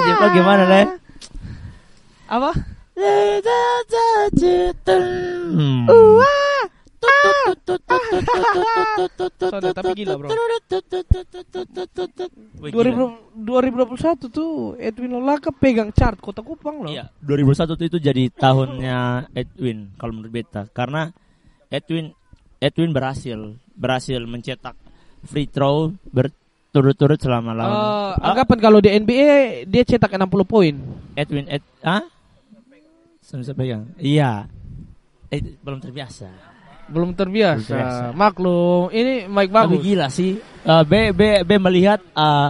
Siapa 0.00 0.26
gimana, 0.32 0.64
Le? 0.64 0.82
Apa? 2.24 2.50
Hmm. 5.50 5.84
Soalnya 8.10 9.72
tapi 9.72 9.92
gila 9.96 10.14
bro. 10.16 10.28
Wih, 12.60 12.70
gila. 12.70 13.16
2000 13.36 13.40
2021 13.40 14.28
tuh 14.30 14.52
Edwin 14.76 15.10
Lolaka 15.12 15.50
pegang 15.50 15.90
chart 15.90 16.18
Kota 16.18 16.42
Kupang 16.42 16.84
loh. 16.84 16.90
Iya, 16.90 17.08
2001 17.20 17.74
tuh 17.74 17.86
itu 17.86 17.98
jadi 17.98 18.28
tahunnya 18.28 18.98
Edwin 19.32 19.94
kalau 19.96 20.12
menurut 20.12 20.32
beta 20.32 20.66
karena 20.68 21.10
Edwin 21.66 22.12
Edwin 22.58 22.90
berhasil 22.90 23.38
berhasil 23.72 24.20
mencetak 24.20 24.76
free 25.22 25.46
throw 25.46 25.90
ber- 26.06 26.34
turut-turut 26.70 27.18
selama 27.18 27.50
lawan. 27.50 27.74
Eh, 27.74 27.82
Ah, 28.14 28.30
anggapan 28.30 28.58
kalau 28.60 28.78
di 28.78 28.90
NBA 28.90 29.32
dia 29.66 29.82
cetak 29.82 30.06
60 30.12 30.46
poin. 30.46 30.74
Edwin 31.14 31.50
Ed, 31.50 31.66
ah? 31.82 32.06
Bisa 33.20 33.54
pegang. 33.54 33.90
Iya. 33.96 34.46
Eh, 35.26 35.58
belum 35.58 35.78
terbiasa. 35.78 36.30
Belum 36.90 37.14
terbiasa. 37.14 37.70
Terbiasa. 37.70 38.04
Maklum, 38.12 38.90
ini 38.90 39.24
Mike 39.26 39.52
Tapi 39.54 39.74
bagus. 39.78 39.80
gila 39.86 40.06
sih. 40.10 40.32
Eh, 40.60 40.82
B, 40.84 40.92
B, 41.14 41.20
B 41.46 41.50
melihat 41.56 42.02
eh, 42.02 42.48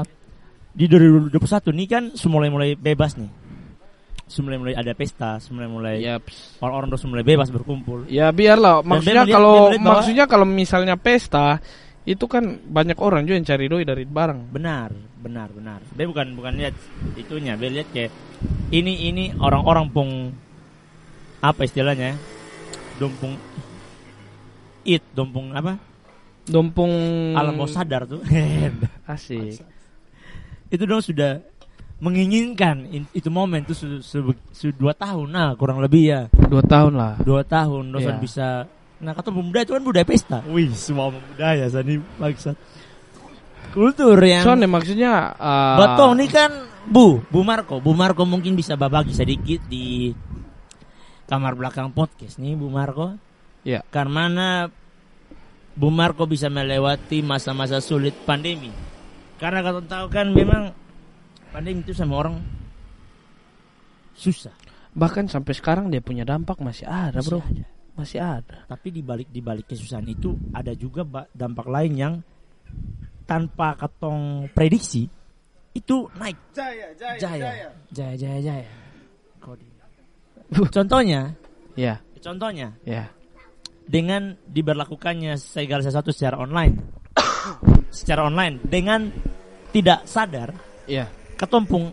di 0.72 0.88
2021 0.88 1.70
nih 1.76 1.86
kan 1.86 2.02
mulai 2.26 2.48
mulai 2.48 2.70
bebas 2.74 3.14
nih. 3.20 3.30
Mulai 4.40 4.58
mulai 4.62 4.74
ada 4.78 4.94
pesta, 4.94 5.42
mulai 5.50 5.66
mulai 5.66 5.96
Yaps. 6.06 6.62
orang-orang 6.62 6.94
udah 6.94 7.00
mulai 7.10 7.24
bebas 7.26 7.50
berkumpul. 7.50 8.06
Ya 8.06 8.30
biarlah. 8.30 8.78
Maksudnya 8.80 9.26
melihat- 9.26 9.36
kalau 9.36 9.56
maksudnya 9.74 10.24
kalau 10.30 10.46
misalnya 10.46 10.94
pesta 10.94 11.58
itu 12.06 12.24
kan 12.30 12.62
banyak 12.64 12.96
orang 13.02 13.26
juga 13.26 13.36
yang 13.36 13.48
cari 13.50 13.66
doi 13.66 13.82
dari 13.82 14.06
barang. 14.06 14.54
Benar, 14.54 14.94
benar, 15.18 15.50
benar. 15.50 15.82
Dia 15.92 16.06
bukan 16.06 16.32
bukan 16.38 16.52
lihat 16.56 16.74
itunya, 17.18 17.58
dia 17.58 17.70
lihat 17.74 17.88
kayak 17.90 18.10
ini 18.70 19.10
ini 19.10 19.34
orang-orang 19.36 19.90
pung 19.90 20.10
apa 21.42 21.60
istilahnya? 21.66 22.14
Dompung 23.02 23.34
it, 24.82 25.02
dompung 25.10 25.50
apa? 25.50 25.76
Dompung 26.42 26.90
Alam 27.32 27.56
bawah 27.56 27.70
sadar 27.70 28.04
tuh. 28.04 28.20
asik. 29.06 29.60
itu 30.66 30.82
dong 30.84 31.00
sudah 31.00 31.42
menginginkan 31.98 32.86
in- 32.88 33.10
itu 33.10 33.26
momen 33.26 33.60
tuh 33.62 33.74
su, 33.74 33.86
su- 34.00 34.22
su- 34.48 34.72
dua 34.72 34.94
tahun 34.94 35.28
nah 35.28 35.52
kurang 35.52 35.82
lebih 35.82 36.02
ya 36.06 36.20
Dua 36.30 36.62
tahun 36.62 36.94
lah. 36.94 37.18
dua 37.20 37.42
tahun 37.42 37.90
dosen 37.90 38.16
Iya. 38.16 38.22
bisa 38.22 38.46
nah 38.98 39.10
kata 39.10 39.28
pemuda 39.28 39.60
itu 39.60 39.72
kan 39.72 39.82
budaya 39.82 40.04
pesta 40.04 40.40
wih 40.46 40.70
semua 40.70 41.10
budaya 41.10 41.66
sani 41.66 41.98
maksud 42.16 42.54
kultur 43.70 44.16
yang 44.18 44.42
Soalnya 44.42 44.66
maksudnya 44.66 45.12
uh, 45.32 45.76
Betul 45.78 46.10
nih 46.16 46.28
kan 46.28 46.50
Bu, 46.82 47.20
Bu 47.26 47.42
Marco, 47.42 47.78
Bu 47.78 47.92
Marco 47.92 48.22
mungkin 48.22 48.54
bisa 48.54 48.74
babagi 48.74 49.12
sedikit 49.12 49.60
di 49.66 50.10
kamar 51.24 51.52
belakang 51.52 51.90
podcast 51.90 52.38
nih 52.38 52.54
Bu 52.54 52.66
Marco. 52.66 53.14
Ya. 53.62 53.84
Karena 53.92 54.68
Bu 55.76 55.88
Marco 55.88 56.24
bisa 56.24 56.48
melewati 56.48 57.20
masa-masa 57.20 57.78
sulit 57.80 58.12
pandemi. 58.24 58.72
Karena 59.40 59.64
kalian 59.64 59.86
tahu 59.88 60.06
kan 60.12 60.26
memang 60.32 60.72
pandemi 61.50 61.80
itu 61.80 61.96
sama 61.96 62.20
orang 62.20 62.36
susah. 64.12 64.52
bahkan 64.90 65.24
sampai 65.30 65.54
sekarang 65.54 65.86
dia 65.86 66.02
punya 66.02 66.26
dampak 66.26 66.58
masih 66.58 66.82
ada, 66.84 67.22
Masih 67.22 67.30
Bro. 67.30 67.38
ada. 67.40 67.64
Masih 67.94 68.18
ada. 68.20 68.56
Tapi 68.66 68.88
di 68.90 69.00
balik 69.06 69.28
di 69.30 69.38
balik 69.40 69.70
kesusahan 69.70 70.04
itu 70.10 70.34
ada 70.50 70.74
juga 70.74 71.06
dampak 71.30 71.66
lain 71.70 71.92
yang 71.94 72.14
tanpa 73.24 73.78
katong 73.78 74.50
prediksi 74.50 75.06
itu 75.70 76.10
naik 76.18 76.34
Jaya, 76.50 76.90
jaya, 76.98 77.18
Jaya. 77.22 77.68
Jaya 77.94 78.14
Jaya 78.18 78.38
Jaya. 78.42 78.70
Kode. 79.38 79.66
Contohnya, 80.74 81.30
Ya, 81.78 82.02
contohnya 82.18 82.74
ya. 82.82 83.06
Dengan 83.90 84.38
diberlakukannya 84.46 85.34
segala 85.34 85.82
sesuatu 85.82 86.14
secara 86.14 86.38
online. 86.38 86.78
secara 87.90 88.30
online 88.30 88.62
dengan 88.62 89.10
tidak 89.74 90.06
sadar 90.06 90.54
Ya. 90.86 91.10
ketumpung 91.34 91.90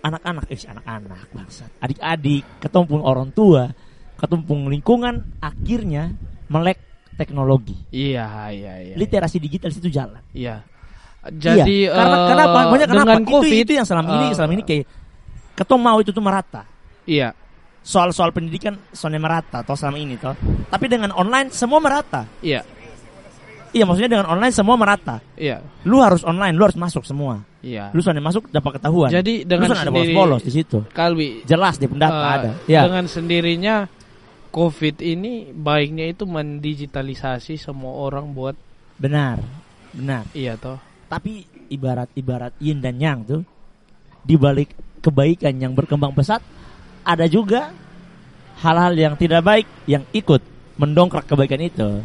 anak-anak, 0.00 0.44
eh 0.48 0.60
anak-anak 0.64 1.28
bangsat, 1.32 1.70
adik-adik, 1.80 2.44
ketumpung 2.60 3.00
orang 3.04 3.32
tua, 3.32 3.68
ketumpung 4.16 4.68
lingkungan 4.72 5.40
akhirnya 5.40 6.12
melek 6.48 6.80
teknologi. 7.16 7.74
Iya, 7.90 8.52
iya, 8.52 8.72
iya. 8.92 8.94
Literasi 8.94 9.40
digital 9.40 9.72
itu 9.72 9.88
jalan. 9.88 10.20
Iya. 10.36 10.62
Jadi 11.26 11.90
iya. 11.90 11.96
karena 11.96 12.16
eh, 12.16 12.26
kenapa? 12.30 12.58
Banyak 12.70 12.88
kenapa? 12.88 13.04
dengan 13.08 13.22
Itu- 13.24 13.32
COVID 13.34 13.64
itu, 13.66 13.72
yang 13.74 13.86
selama 13.88 14.08
ini 14.14 14.26
eh, 14.30 14.34
selama 14.36 14.52
ini 14.54 14.62
kayak 14.62 14.84
ketong 15.58 15.82
mau 15.82 15.98
itu 15.98 16.10
tuh 16.12 16.22
merata. 16.22 16.62
Iya. 17.08 17.32
Soal-soal 17.86 18.34
pendidikan 18.34 18.74
soalnya 18.90 19.22
merata 19.22 19.62
toh 19.62 19.78
selama 19.78 20.02
ini 20.02 20.18
toh. 20.18 20.34
Tapi 20.66 20.90
dengan 20.90 21.14
online 21.14 21.54
semua 21.54 21.78
merata. 21.78 22.26
Iya. 22.42 22.66
Iya 23.70 23.84
maksudnya 23.86 24.18
dengan 24.18 24.26
online 24.34 24.50
semua 24.50 24.74
merata. 24.74 25.22
Iya. 25.38 25.62
Lu 25.86 26.02
harus 26.02 26.26
online, 26.26 26.58
lu 26.58 26.66
harus 26.66 26.74
masuk 26.74 27.06
semua. 27.06 27.46
Iya. 27.62 27.94
Lu 27.94 28.02
soalnya 28.02 28.26
masuk 28.26 28.50
dapat 28.50 28.82
ketahuan. 28.82 29.14
Jadi 29.14 29.46
lu 29.46 29.54
dengan 29.54 29.70
soalnya 29.70 29.86
ada 29.86 29.92
sendiri 29.94 30.10
bolos-bolos 30.10 30.42
di 30.42 30.52
situ. 30.52 30.78
Kalwi 30.90 31.46
Jelas 31.46 31.78
di 31.78 31.86
pendata 31.86 32.18
eh, 32.18 32.34
ada. 32.34 32.50
Ya. 32.66 32.82
dengan 32.90 33.06
sendirinya 33.06 33.86
COVID 34.50 34.96
ini 35.06 35.54
baiknya 35.54 36.10
itu 36.10 36.26
mendigitalisasi 36.26 37.54
semua 37.54 38.02
orang 38.02 38.34
buat 38.34 38.58
Benar. 38.98 39.38
Benar. 39.94 40.26
iya 40.34 40.58
toh. 40.58 40.80
Tapi 41.06 41.44
ibarat 41.70 42.10
ibarat 42.18 42.56
yin 42.58 42.82
dan 42.82 42.98
yang 42.98 43.22
tuh 43.22 43.44
di 44.26 44.34
balik 44.34 44.74
kebaikan 45.04 45.54
yang 45.60 45.76
berkembang 45.76 46.10
pesat 46.16 46.42
ada 47.06 47.30
juga 47.30 47.70
hal-hal 48.58 48.92
yang 48.98 49.14
tidak 49.14 49.46
baik 49.46 49.66
yang 49.86 50.02
ikut 50.10 50.42
mendongkrak 50.76 51.24
kebaikan 51.24 51.62
itu. 51.62 52.02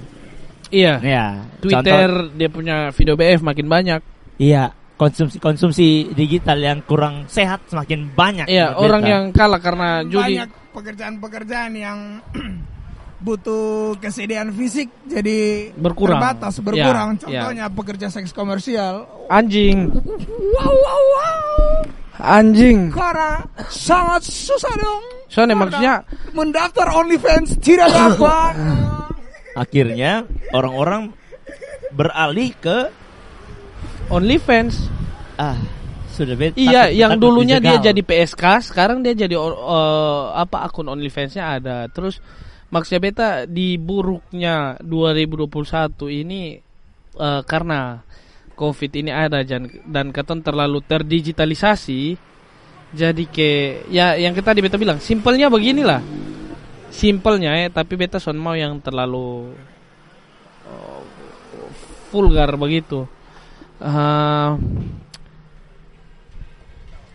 Iya. 0.70 1.02
Ya. 1.02 1.26
Twitter 1.60 2.32
dia 2.32 2.48
punya 2.48 2.94
video 2.94 3.18
BF 3.18 3.42
makin 3.42 3.68
banyak. 3.68 4.00
Iya, 4.38 4.72
konsumsi 4.96 5.38
konsumsi 5.38 5.88
digital 6.14 6.58
yang 6.58 6.80
kurang 6.86 7.26
sehat 7.28 7.66
semakin 7.68 8.14
banyak. 8.14 8.48
Iya, 8.48 8.78
orang 8.78 9.02
beta. 9.04 9.12
yang 9.12 9.24
kalah 9.34 9.62
karena 9.62 9.90
judi. 10.06 10.38
banyak 10.40 10.50
pekerjaan-pekerjaan 10.72 11.72
yang 11.76 12.00
butuh 13.26 14.00
kesediaan 14.02 14.50
fisik 14.50 14.90
jadi 15.06 15.70
Berkurang. 15.78 16.18
terbatas 16.18 16.58
berkurang 16.58 17.22
Ya, 17.30 17.46
contohnya 17.46 17.66
pekerja 17.70 18.08
seks 18.10 18.34
komersial 18.34 19.06
Anjing. 19.30 19.94
wow 19.94 20.74
wow 20.74 21.02
wow 21.14 22.01
Anjing. 22.17 22.91
karena 22.91 23.39
sangat 23.67 24.24
susah 24.24 24.74
dong 24.76 25.04
Soalnya 25.26 25.56
Karena 25.56 25.62
maksudnya 25.62 25.95
mendaftar 26.32 26.88
OnlyFans 26.91 27.56
tidak 27.60 27.88
dapat 27.88 28.54
akhirnya 29.54 30.24
orang-orang 30.52 31.12
beralih 31.91 32.52
ke 32.58 32.88
OnlyFans. 34.08 34.91
ah 35.38 35.56
sudah 36.12 36.36
bet 36.36 36.54
Iya, 36.54 36.91
takut- 36.91 36.97
yang 36.97 37.12
takut 37.15 37.24
dulunya 37.24 37.58
dia 37.58 37.78
jadi 37.82 38.02
PSK, 38.04 38.43
sekarang 38.67 39.00
dia 39.00 39.15
jadi 39.15 39.32
eh, 39.34 40.24
apa 40.36 40.67
akun 40.67 40.91
OnlyFans-nya 40.91 41.43
ada. 41.58 41.88
Terus 41.88 42.19
maksudnya 42.67 43.00
beta 43.00 43.30
di 43.47 43.80
buruknya 43.80 44.76
2021 44.84 45.47
ini 46.12 46.60
eh, 47.15 47.41
karena 47.47 48.04
COVID 48.54 48.92
ini 49.00 49.12
ada 49.12 49.42
dan 49.42 49.68
dan 49.88 50.14
keton 50.14 50.44
terlalu 50.44 50.84
terdigitalisasi. 50.86 52.18
Jadi 52.92 53.24
ke 53.32 53.84
ya 53.88 54.20
yang 54.20 54.36
kita 54.36 54.52
di 54.52 54.62
beta 54.62 54.76
bilang 54.76 55.00
simpelnya 55.00 55.48
beginilah. 55.48 56.04
Simpelnya 56.92 57.56
ya, 57.56 57.72
tapi 57.72 57.96
beta 57.96 58.20
son 58.20 58.36
mau 58.36 58.52
yang 58.52 58.84
terlalu 58.84 59.56
eh, 60.68 61.02
vulgar 62.12 62.52
begitu. 62.60 63.08
Eh, 63.80 64.52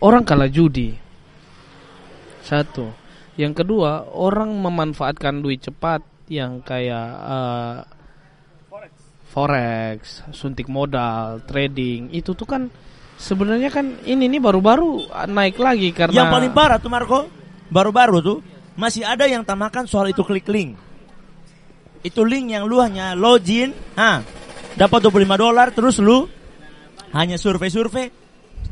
orang 0.01 0.23
kalah 0.25 0.49
judi. 0.49 0.97
Satu. 2.41 2.89
Yang 3.37 3.61
kedua, 3.61 4.09
orang 4.17 4.49
memanfaatkan 4.57 5.45
duit 5.45 5.61
cepat 5.61 6.01
yang 6.25 6.65
kayak 6.65 7.09
eh, 7.21 7.77
forex, 9.37 10.25
suntik 10.33 10.65
modal, 10.65 11.45
trading. 11.45 12.09
Itu 12.09 12.33
tuh 12.33 12.49
kan 12.49 12.73
sebenarnya 13.21 13.69
kan 13.69 14.01
ini 14.09 14.25
nih 14.25 14.41
baru-baru 14.41 15.13
naik 15.29 15.61
lagi 15.61 15.93
karena 15.93 16.25
Yang 16.25 16.33
paling 16.33 16.51
parah 16.57 16.81
tuh 16.81 16.89
Marco, 16.89 17.29
baru-baru 17.69 18.17
tuh 18.25 18.37
masih 18.73 19.05
ada 19.05 19.29
yang 19.29 19.45
tamakan 19.45 19.85
soal 19.85 20.09
itu 20.09 20.25
klik 20.25 20.49
link. 20.49 20.73
Itu 22.01 22.25
link 22.25 22.49
yang 22.49 22.65
lu 22.65 22.81
hanya 22.81 23.13
login, 23.13 23.77
ha, 23.93 24.25
dapat 24.73 25.05
25 25.05 25.37
dolar 25.37 25.69
terus 25.69 26.01
lu 26.01 26.25
hanya 27.13 27.37
survei-survei 27.37 28.09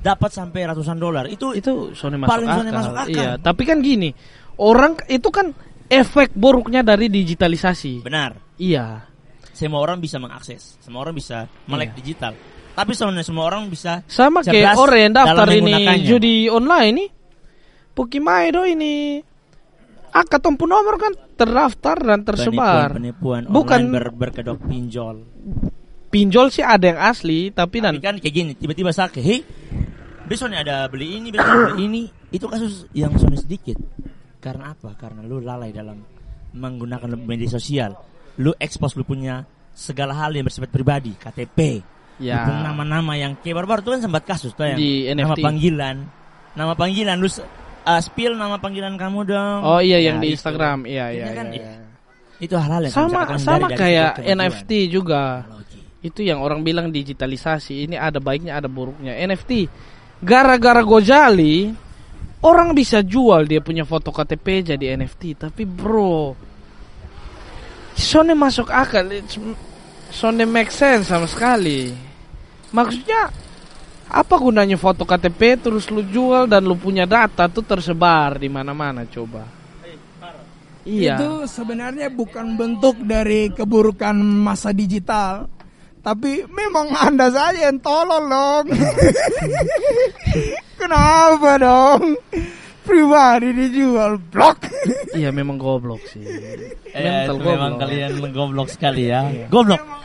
dapat 0.02 0.34
sampai 0.34 0.66
ratusan 0.66 0.98
dolar. 0.98 1.30
Itu 1.30 1.54
itu 1.54 1.94
Sony 1.94 2.18
masuk 2.18 2.34
Paling 2.34 2.50
akal. 2.50 2.58
Sony 2.58 2.72
masuk 2.74 2.96
akal. 2.98 3.14
Iya, 3.14 3.32
tapi 3.38 3.70
kan 3.70 3.86
gini, 3.86 4.10
orang 4.58 4.98
itu 5.14 5.30
kan 5.30 5.54
efek 5.94 6.34
buruknya 6.34 6.82
dari 6.82 7.06
digitalisasi. 7.06 8.02
benar. 8.02 8.42
Iya. 8.58 9.15
Semua 9.56 9.80
orang 9.80 10.04
bisa 10.04 10.20
mengakses, 10.20 10.76
semua 10.84 11.08
orang 11.08 11.16
bisa 11.16 11.48
melek 11.66 11.96
Iya. 11.96 11.98
digital. 12.04 12.34
Tapi 12.76 12.92
sebenarnya 12.92 13.24
semua 13.24 13.48
orang 13.48 13.72
bisa 13.72 14.04
Sama 14.04 14.44
kayak 14.44 14.76
orang 14.76 15.00
yang 15.00 15.14
daftar 15.16 15.48
ini 15.48 15.74
judi 16.04 16.52
online 16.52 16.92
nih. 16.92 17.10
Pokimaido 17.96 18.68
ini. 18.68 19.24
Ah, 20.12 20.28
ketemu 20.28 20.64
nomor 20.68 20.96
kan 21.00 21.16
terdaftar 21.40 21.96
dan 22.00 22.20
tersebar. 22.28 22.92
penipuan, 22.92 23.00
penipuan 23.00 23.42
Bukan- 23.48 23.84
online 23.88 23.96
ber, 23.96 24.06
berkedok 24.12 24.60
pinjol. 24.68 25.24
Pinjol 26.12 26.48
sih 26.52 26.64
ada 26.64 26.84
yang 26.88 27.00
asli, 27.00 27.52
tapi 27.52 27.84
dan 27.84 28.00
Tapi 28.00 28.04
kan 28.04 28.16
kayak 28.20 28.36
gini, 28.36 28.52
tiba-tiba 28.56 28.96
sakit, 28.96 29.20
hei, 29.20 29.40
besok 30.28 30.52
ada 30.52 30.88
beli 30.88 31.20
ini, 31.20 31.32
besok 31.32 31.76
beli 31.76 31.84
ini. 31.84 32.04
Itu 32.32 32.48
kasus 32.48 32.88
yang 32.96 33.12
sedikit. 33.16 33.76
Karena 34.40 34.72
apa? 34.72 34.96
Karena 34.96 35.24
lu 35.24 35.44
lalai 35.44 35.76
dalam 35.76 36.00
menggunakan 36.56 37.20
media 37.20 37.52
sosial. 37.52 37.96
Lu 38.38 38.52
expose 38.58 38.96
lu 38.96 39.04
punya 39.04 39.44
segala 39.72 40.16
hal 40.16 40.32
yang 40.32 40.44
bersifat 40.44 40.70
pribadi, 40.70 41.16
KTP, 41.16 41.82
Ya. 42.16 42.48
Nama-nama 42.48 43.20
yang 43.20 43.36
kayak 43.36 43.60
baru-baru 43.60 43.80
tuh 43.84 43.92
kan 44.00 44.02
sempat 44.08 44.24
kasus 44.24 44.56
tuh 44.56 44.64
yang 44.64 44.80
Di 44.80 45.12
nama 45.12 45.36
NFT. 45.36 45.44
panggilan. 45.44 45.96
Nama 46.56 46.72
panggilan 46.72 47.16
lu 47.20 47.28
uh, 47.28 47.42
spill 48.00 48.40
nama 48.40 48.56
panggilan 48.56 48.96
kamu 48.96 49.28
dong. 49.28 49.58
Oh 49.68 49.84
iya 49.84 50.00
Ya, 50.00 50.16
yang 50.16 50.24
di 50.24 50.32
itu. 50.32 50.40
Instagram. 50.40 50.88
Iya 50.88 51.06
iya 51.12 51.26
Ini 51.28 51.36
kan 51.36 51.48
iya. 51.52 51.60
i- 52.40 52.48
Itu 52.48 52.56
hal-hal 52.56 52.88
yang 52.88 52.96
Sama 52.96 53.36
sama 53.36 53.68
dari 53.68 53.76
kayak. 53.76 54.24
NFT 54.24 54.72
juga. 54.88 55.44
Teknologi. 55.44 55.80
Itu 56.08 56.20
yang 56.24 56.40
orang 56.40 56.64
bilang 56.64 56.88
digitalisasi. 56.88 57.84
Ini 57.84 58.00
ada 58.00 58.24
baiknya 58.24 58.64
ada 58.64 58.72
buruknya. 58.72 59.12
NFT 59.12 59.68
gara-gara 60.24 60.80
Gojali 60.88 61.76
orang 62.48 62.72
bisa 62.72 63.04
jual 63.04 63.44
dia 63.44 63.60
punya 63.60 63.84
foto 63.84 64.16
KTP 64.16 64.72
jadi 64.72 64.96
NFT. 64.96 65.36
Tapi 65.36 65.68
bro, 65.68 66.32
Sony 67.96 68.34
masuk 68.36 68.68
akal. 68.70 69.08
It's- 69.12 69.40
Sony 70.12 70.48
make 70.48 70.72
sense 70.72 71.12
sama 71.12 71.28
sekali. 71.28 71.92
Maksudnya 72.72 73.32
apa 74.06 74.36
gunanya 74.38 74.78
foto 74.78 75.04
KTP 75.04 75.60
terus 75.60 75.90
lu 75.90 76.06
jual 76.06 76.46
dan 76.46 76.64
lu 76.64 76.78
punya 76.78 77.10
data 77.10 77.50
tuh 77.50 77.66
tersebar 77.66 78.38
di 78.38 78.48
mana-mana 78.52 79.04
coba. 79.08 79.44
Iya. 80.86 81.18
Itu 81.18 81.50
sebenarnya 81.50 82.14
bukan 82.14 82.54
bentuk 82.54 83.02
dari 83.02 83.50
keburukan 83.50 84.14
masa 84.22 84.70
digital. 84.70 85.50
Tapi 86.06 86.46
memang 86.46 86.94
Anda 86.94 87.34
saja 87.34 87.74
yang 87.74 87.82
tolol 87.82 88.30
dong. 88.30 88.70
Kenapa 90.80 91.58
dong? 91.58 92.14
Pribadi 92.86 93.50
dijual 93.52 94.22
blok. 94.22 94.62
Iya 95.16 95.32
memang 95.32 95.56
goblok 95.56 96.04
sih. 96.06 96.22
Eh, 96.22 96.76
Mental 96.94 97.36
itu 97.36 97.48
memang 97.48 97.72
goblok. 97.74 97.82
kalian 97.82 98.12
menggoblok 98.20 98.68
sekali 98.70 99.10
ya. 99.10 99.26
Goblok. 99.48 99.80
Memang. 99.80 100.04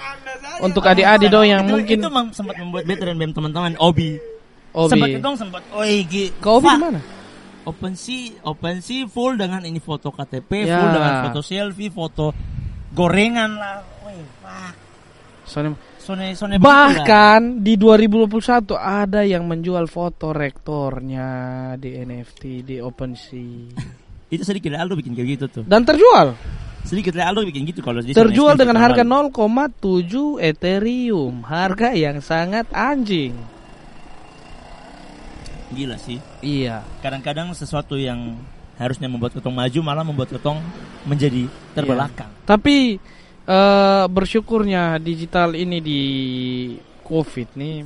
Untuk 0.61 0.85
adik-adik 0.85 1.29
dong 1.29 1.45
yang 1.45 1.65
itu, 1.65 1.73
mungkin 1.73 1.97
itu 1.99 2.09
mem- 2.09 2.33
sempat 2.33 2.57
membuat 2.57 2.85
beta 2.85 3.05
dan 3.05 3.17
BEM 3.17 3.33
teman-teman 3.33 3.75
Obi. 3.77 4.21
Obi. 4.71 4.91
Sempat 4.93 5.09
itu 5.11 5.29
sempat 5.35 5.63
oi 5.73 6.05
gi. 6.05 6.25
Kau 6.39 6.61
Obi 6.61 6.69
mana? 6.71 7.01
Open 7.65 7.93
sea, 7.93 8.33
open 8.45 8.81
sea 8.81 9.05
full 9.05 9.37
dengan 9.37 9.61
ini 9.63 9.77
foto 9.79 10.09
KTP, 10.09 10.65
Ya. 10.65 10.81
full 10.81 10.91
dengan 10.95 11.15
foto 11.27 11.41
selfie, 11.41 11.89
foto 11.89 12.33
gorengan 12.91 13.51
lah. 13.53 13.83
Woi, 14.01 14.17
fuck. 14.39 14.75
Soalnya 15.45 15.77
Sone 16.01 16.33
sone 16.33 16.57
begitu 16.57 16.65
lah. 16.65 17.05
bahkan 17.05 17.61
di 17.61 17.77
2021 17.77 18.73
ada 18.75 19.21
yang 19.21 19.45
menjual 19.45 19.85
foto 19.85 20.33
rektornya 20.33 21.29
di 21.77 21.93
NFT 21.93 22.65
di 22.65 22.77
OpenSea 22.81 23.77
itu 24.35 24.43
sedikit 24.43 24.73
Aldo 24.75 24.97
bikin 24.97 25.13
kayak 25.13 25.29
gitu 25.37 25.47
tuh. 25.61 25.65
dan 25.69 25.85
terjual. 25.85 26.33
Sedikit 26.81 27.13
Aldo 27.21 27.45
bikin 27.45 27.69
gitu 27.69 27.85
kalau 27.85 28.01
Terjual 28.01 28.57
dengan 28.57 28.81
harga 28.81 29.05
Aldo. 29.05 29.37
0,7 29.37 30.41
Ethereum, 30.41 31.45
harga 31.45 31.93
yang 31.93 32.25
sangat 32.25 32.65
anjing. 32.73 33.37
Gila 35.77 36.01
sih. 36.01 36.17
Iya. 36.41 36.83
Kadang-kadang 37.05 37.53
sesuatu 37.53 38.01
yang 38.01 38.41
harusnya 38.81 39.13
membuat 39.13 39.37
ketong 39.37 39.53
maju 39.53 39.81
malah 39.85 40.05
membuat 40.09 40.33
ketong 40.33 40.57
menjadi 41.05 41.47
terbelakang. 41.77 42.33
Tapi 42.49 42.97
eh, 43.51 44.05
bersyukurnya 44.07 44.83
digital 44.99 45.53
ini 45.53 45.83
di 45.83 46.03
COVID 47.03 47.49
nih 47.57 47.77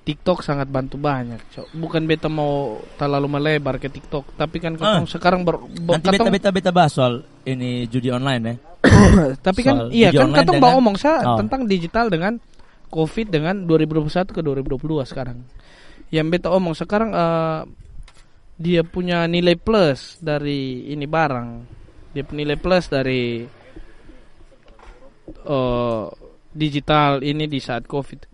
TikTok 0.00 0.42
sangat 0.42 0.66
bantu 0.66 0.98
banyak. 0.98 1.38
Cok. 1.54 1.66
Bukan 1.76 2.02
beta 2.02 2.26
mau 2.26 2.82
terlalu 2.98 3.30
melebar 3.30 3.78
ke 3.78 3.86
TikTok, 3.86 4.34
tapi 4.34 4.58
kan 4.58 4.74
Ah. 4.80 5.04
sekarang 5.06 5.44
ber, 5.44 5.60
ber- 5.60 6.00
Nanti 6.00 6.08
beta 6.08 6.18
ketong- 6.18 6.34
beta 6.34 6.50
beta 6.50 6.70
bahas 6.72 6.90
soal 6.90 7.22
ini 7.44 7.86
judi 7.86 8.10
online 8.10 8.42
ya. 8.42 8.54
tapi 9.46 9.60
kan 9.62 9.76
soal 9.76 9.88
iya 9.92 10.08
kan 10.10 10.32
dengan- 10.32 10.58
mau 10.58 10.72
ngomong 10.74 10.96
saya 10.96 11.22
Oh. 11.22 11.38
tentang 11.38 11.68
digital 11.68 12.08
dengan 12.08 12.40
COVID 12.90 13.26
dengan 13.30 13.54
2021 13.62 14.34
ke 14.34 14.40
2022 14.42 15.04
sekarang. 15.04 15.46
Yang 16.10 16.26
beta 16.26 16.48
omong 16.50 16.74
sekarang 16.74 17.14
eh, 17.14 17.60
dia 18.56 18.82
punya 18.82 19.30
nilai 19.30 19.54
plus 19.54 20.18
dari 20.18 20.90
ini 20.90 21.06
barang. 21.06 21.48
Dia 22.10 22.26
punya 22.26 22.42
nilai 22.42 22.58
plus 22.58 22.90
dari 22.90 23.46
eh, 25.36 26.04
digital 26.50 27.20
ini 27.20 27.46
di 27.46 27.58
saat 27.58 27.86
COVID. 27.86 28.26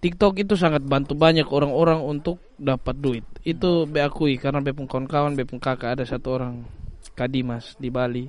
TikTok 0.00 0.40
itu 0.40 0.56
sangat 0.56 0.80
bantu 0.80 1.12
banyak 1.12 1.44
orang-orang 1.44 2.00
untuk 2.00 2.40
dapat 2.56 2.96
duit. 2.96 3.26
Itu 3.44 3.84
be 3.84 4.00
akui 4.00 4.40
karena 4.40 4.64
be 4.64 4.72
kawan-kawan, 4.72 5.36
be 5.36 5.44
kakak 5.60 6.00
ada 6.00 6.04
satu 6.08 6.40
orang 6.40 6.64
Kadimas 7.12 7.76
di 7.76 7.92
Bali. 7.92 8.24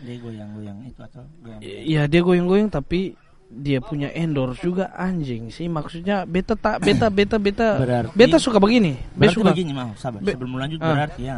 Dia 0.00 0.16
goyang-goyang 0.16 0.80
itu 0.88 1.00
atau 1.04 1.20
goyang. 1.44 1.60
Iya 1.60 2.08
dia 2.08 2.20
goyang-goyang 2.24 2.72
tapi 2.72 3.12
dia 3.50 3.84
punya 3.84 4.08
endorse 4.14 4.62
juga 4.62 4.94
anjing 4.94 5.50
sih 5.50 5.66
maksudnya 5.66 6.22
beta 6.22 6.54
tak 6.54 6.80
beta 6.80 7.10
beta 7.10 7.36
beta 7.36 7.68
Berarti- 7.82 8.14
beta 8.14 8.36
suka 8.38 8.62
begini 8.62 8.94
beta 8.94 9.10
Berarti 9.12 9.34
suka 9.36 9.50
begini 9.50 9.72
mau 9.74 9.90
sabar 9.98 10.22
Be- 10.22 10.32
sebelum 10.32 10.54
lanjut 10.56 10.78
Ah. 10.80 10.88
berarti 10.88 11.22
ya. 11.26 11.36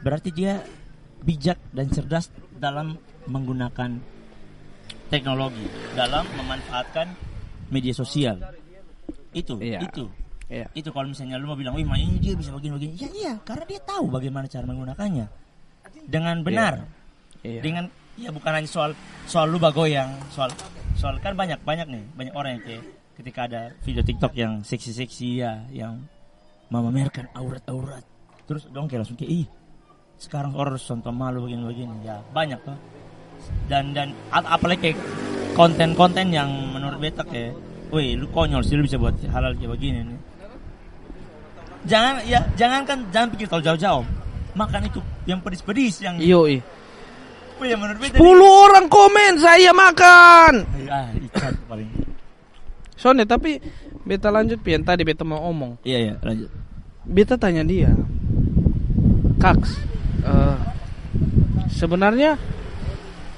Berarti 0.00 0.28
dia 0.30 0.62
bijak 1.20 1.58
dan 1.74 1.90
cerdas 1.90 2.30
dalam 2.56 2.94
menggunakan 3.26 3.98
teknologi 5.12 5.68
dalam 5.92 6.24
memanfaatkan 6.40 7.12
media 7.68 7.92
sosial. 7.92 8.40
Itu, 9.36 9.60
Iya. 9.60 9.84
itu. 9.84 10.08
Iya. 10.48 10.68
Itu 10.72 10.88
kalau 10.92 11.12
misalnya 11.12 11.36
lu 11.36 11.52
mau 11.52 11.56
bilang, 11.56 11.76
"Wih, 11.76 11.84
ini 11.84 12.16
dia 12.20 12.32
bisa 12.36 12.52
begini-begini." 12.52 12.92
Ya 12.96 13.08
iya, 13.12 13.32
karena 13.44 13.64
dia 13.68 13.80
tahu 13.84 14.08
bagaimana 14.08 14.48
cara 14.48 14.64
menggunakannya. 14.64 15.26
Dengan 16.08 16.40
benar. 16.40 16.88
Iya. 17.44 17.60
Dengan 17.60 17.84
ya 18.16 18.28
bukan 18.28 18.52
hanya 18.52 18.68
soal 18.68 18.92
soal 19.24 19.48
lu 19.48 19.56
bagoyang, 19.60 20.12
soal 20.32 20.52
soal 20.96 21.16
kan 21.20 21.32
banyak 21.36 21.60
banyak 21.64 21.88
nih, 21.88 22.04
banyak 22.16 22.34
orang 22.36 22.50
yang 22.56 22.62
kayak 22.64 22.84
ketika 23.16 23.40
ada 23.48 23.62
video 23.84 24.04
TikTok 24.04 24.32
yang 24.36 24.60
seksi-seksi 24.60 25.28
ya, 25.40 25.64
yang 25.72 26.04
memamerkan 26.68 27.28
aurat-aurat. 27.32 28.04
Terus 28.44 28.68
dong 28.68 28.88
kayak 28.88 29.04
langsung 29.04 29.16
kayak 29.16 29.32
ih 29.32 29.46
sekarang 30.20 30.52
orang 30.54 30.76
harus 30.76 30.86
contoh 30.86 31.10
malu 31.10 31.50
begini-begini 31.50 32.06
ya 32.06 32.22
banyak 32.30 32.62
tuh 32.62 32.78
dan 33.70 33.92
dan 33.96 34.08
apalagi 34.30 34.92
kayak 34.92 34.98
konten-konten 35.52 36.32
yang 36.32 36.48
menurut 36.72 36.98
beta 36.98 37.22
kayak 37.24 37.52
wih 37.92 38.16
lu 38.16 38.26
konyol 38.32 38.64
sih 38.64 38.76
lu 38.76 38.84
bisa 38.84 38.96
buat 38.96 39.12
halal 39.28 39.52
kayak 39.56 39.72
begini 39.76 40.00
nih 40.04 40.18
jangan 41.84 42.22
ya 42.24 42.40
jangan 42.54 42.86
kan 42.86 42.98
jangan 43.10 43.28
pikir 43.34 43.46
terlalu 43.50 43.64
jauh-jauh 43.74 44.04
makan 44.52 44.80
itu 44.86 45.00
yang 45.24 45.40
pedis-pedis 45.40 45.98
yang 46.04 46.14
Iyo, 46.20 46.44
wih, 46.46 46.60
yang 47.64 47.80
menurut 47.80 47.98
beta 48.00 48.16
10 48.20 48.66
orang 48.66 48.86
komen 48.90 49.32
saya 49.38 49.70
makan. 49.72 50.52
ah 50.90 51.08
ikan 51.30 51.54
paling 51.66 51.88
Soalnya 52.94 53.26
tapi 53.26 53.58
beta 54.06 54.30
lanjut 54.30 54.62
pian 54.62 54.86
tadi 54.86 55.02
beta 55.02 55.26
mau 55.26 55.42
omong. 55.50 55.78
iya 55.82 55.98
iya 56.10 56.14
lanjut 56.22 56.50
Beta 57.02 57.34
tanya 57.34 57.66
dia. 57.66 57.90
Kaks, 59.42 59.74
eh, 60.22 60.56
sebenarnya 61.66 62.38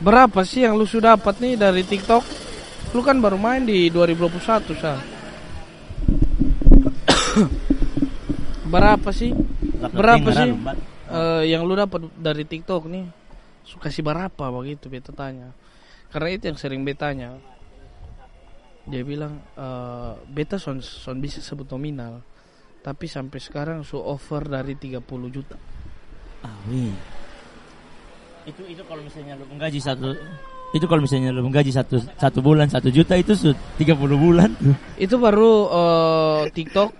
berapa 0.03 0.43
sih 0.43 0.67
yang 0.67 0.75
lu 0.75 0.87
sudah 0.89 1.15
dapat 1.19 1.39
nih 1.39 1.55
dari 1.55 1.83
TikTok? 1.87 2.25
Lu 2.95 3.03
kan 3.03 3.19
baru 3.19 3.39
main 3.39 3.67
di 3.67 3.91
2021, 3.91 4.75
Sa. 4.79 4.95
berapa 8.75 9.11
sih? 9.11 9.35
Berapa 9.91 10.31
sih 10.31 10.51
eh, 11.11 11.43
yang 11.51 11.67
lu 11.67 11.75
dapat 11.75 12.07
dari 12.19 12.47
TikTok 12.47 12.87
nih? 12.87 13.05
Suka 13.67 13.91
sih 13.91 14.03
berapa 14.03 14.51
begitu 14.55 14.87
beta 14.91 15.11
tanya. 15.11 15.51
Karena 16.11 16.29
itu 16.31 16.47
yang 16.51 16.59
sering 16.59 16.87
betanya. 16.87 17.35
Dia 18.87 19.03
bilang 19.03 19.43
eh, 19.59 20.13
beta 20.31 20.59
son 20.59 20.83
son 20.83 21.19
bisa 21.19 21.43
sebut 21.43 21.67
nominal. 21.75 22.23
Tapi 22.85 23.09
sampai 23.09 23.41
sekarang 23.41 23.81
su 23.83 23.97
offer 23.97 24.45
dari 24.45 24.77
30 24.77 25.01
juta. 25.33 25.57
wih 26.69 27.14
itu 28.45 28.63
itu 28.69 28.83
kalau 28.85 29.01
misalnya 29.01 29.35
lu 29.41 29.45
menggaji 29.49 29.81
satu 29.81 30.13
itu 30.75 30.85
kalau 30.91 31.01
misalnya 31.07 31.31
lu 31.31 31.47
menggaji 31.47 31.71
satu 31.71 32.03
satu 32.19 32.39
bulan 32.43 32.67
satu 32.67 32.91
juta 32.91 33.15
itu 33.15 33.33
su 33.39 33.55
30 33.79 33.95
bulan 34.19 34.51
Itu 34.99 35.23
baru 35.23 35.53
eh, 35.71 36.43
TikTok 36.51 36.91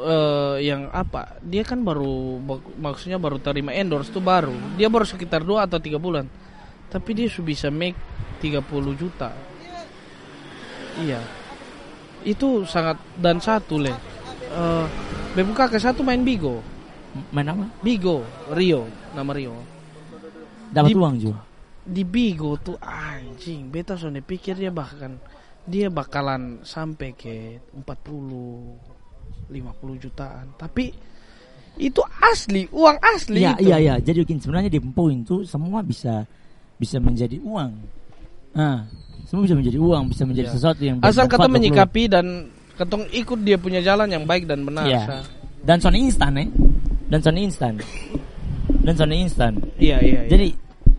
eh, 0.00 0.56
yang 0.64 0.88
apa? 0.88 1.36
Dia 1.44 1.60
kan 1.60 1.84
baru 1.84 2.40
maksudnya 2.80 3.20
baru 3.20 3.36
terima 3.36 3.76
endorse 3.76 4.08
tuh 4.08 4.24
baru. 4.24 4.56
Dia 4.80 4.88
baru 4.88 5.04
sekitar 5.04 5.44
2 5.44 5.68
atau 5.68 5.76
tiga 5.76 6.00
bulan. 6.00 6.24
Tapi 6.88 7.10
dia 7.12 7.28
sudah 7.28 7.46
bisa 7.52 7.68
make 7.68 8.00
30 8.40 8.64
juta. 8.96 9.36
Iya. 11.04 11.20
Itu 12.24 12.64
sangat 12.64 12.96
dan 13.20 13.36
satu 13.36 13.76
le. 13.76 13.92
Eh 14.48 14.86
BMK 15.36 15.60
ke 15.70 15.78
satu 15.78 16.02
main 16.02 16.24
Bigo. 16.24 16.58
main 17.34 17.46
apa 17.46 17.66
Bigo, 17.82 18.22
Rio, 18.54 18.86
nama 19.14 19.30
Rio. 19.34 19.79
Dapat 20.70 20.94
uang 20.94 21.14
juga 21.18 21.40
Di 21.80 22.04
Bigo 22.04 22.54
tuh 22.60 22.76
anjing, 22.78 23.72
beta 23.72 23.96
soalnya 23.96 24.22
pikir 24.22 24.54
dia 24.54 24.70
bahkan 24.70 25.16
dia 25.64 25.88
bakalan 25.88 26.60
sampai 26.62 27.12
ke 27.16 27.58
40 27.72 29.50
50 29.50 30.02
jutaan. 30.02 30.46
Tapi 30.54 30.92
itu 31.78 32.02
asli, 32.22 32.66
uang 32.70 32.96
asli 33.00 33.42
Iya 33.42 33.54
itu. 33.58 33.66
iya 33.66 33.76
iya. 33.80 33.94
Jadi 33.98 34.22
bikin 34.22 34.38
sebenarnya 34.38 34.70
di 34.70 34.80
poin 34.82 35.22
itu 35.22 35.42
semua 35.42 35.82
bisa 35.82 36.22
bisa 36.76 36.96
menjadi 36.98 37.36
uang. 37.42 37.72
Nah, 38.54 38.86
Semua 39.20 39.46
bisa 39.46 39.54
menjadi 39.54 39.78
uang, 39.78 40.10
bisa 40.10 40.22
menjadi 40.26 40.48
Iya. 40.50 40.54
sesuatu 40.58 40.82
yang 40.82 40.96
Asal 41.06 41.30
kata 41.30 41.46
menyikapi 41.46 42.10
dan 42.10 42.50
ketong 42.74 43.06
ikut 43.14 43.38
dia 43.46 43.54
punya 43.54 43.78
jalan 43.78 44.10
yang 44.10 44.26
baik 44.26 44.42
dan 44.50 44.66
benar. 44.66 44.82
Sa. 45.06 45.22
Dan 45.62 45.76
sound 45.78 45.94
instan 45.94 46.34
ya. 46.34 46.46
Dan 47.06 47.18
sound 47.22 47.38
instan. 47.38 47.74
Dan 48.90 48.98
sound 48.98 49.14
instan. 49.14 49.52
Iya, 49.78 50.02
iya, 50.02 50.26
iya. 50.26 50.28
Jadi 50.28 50.48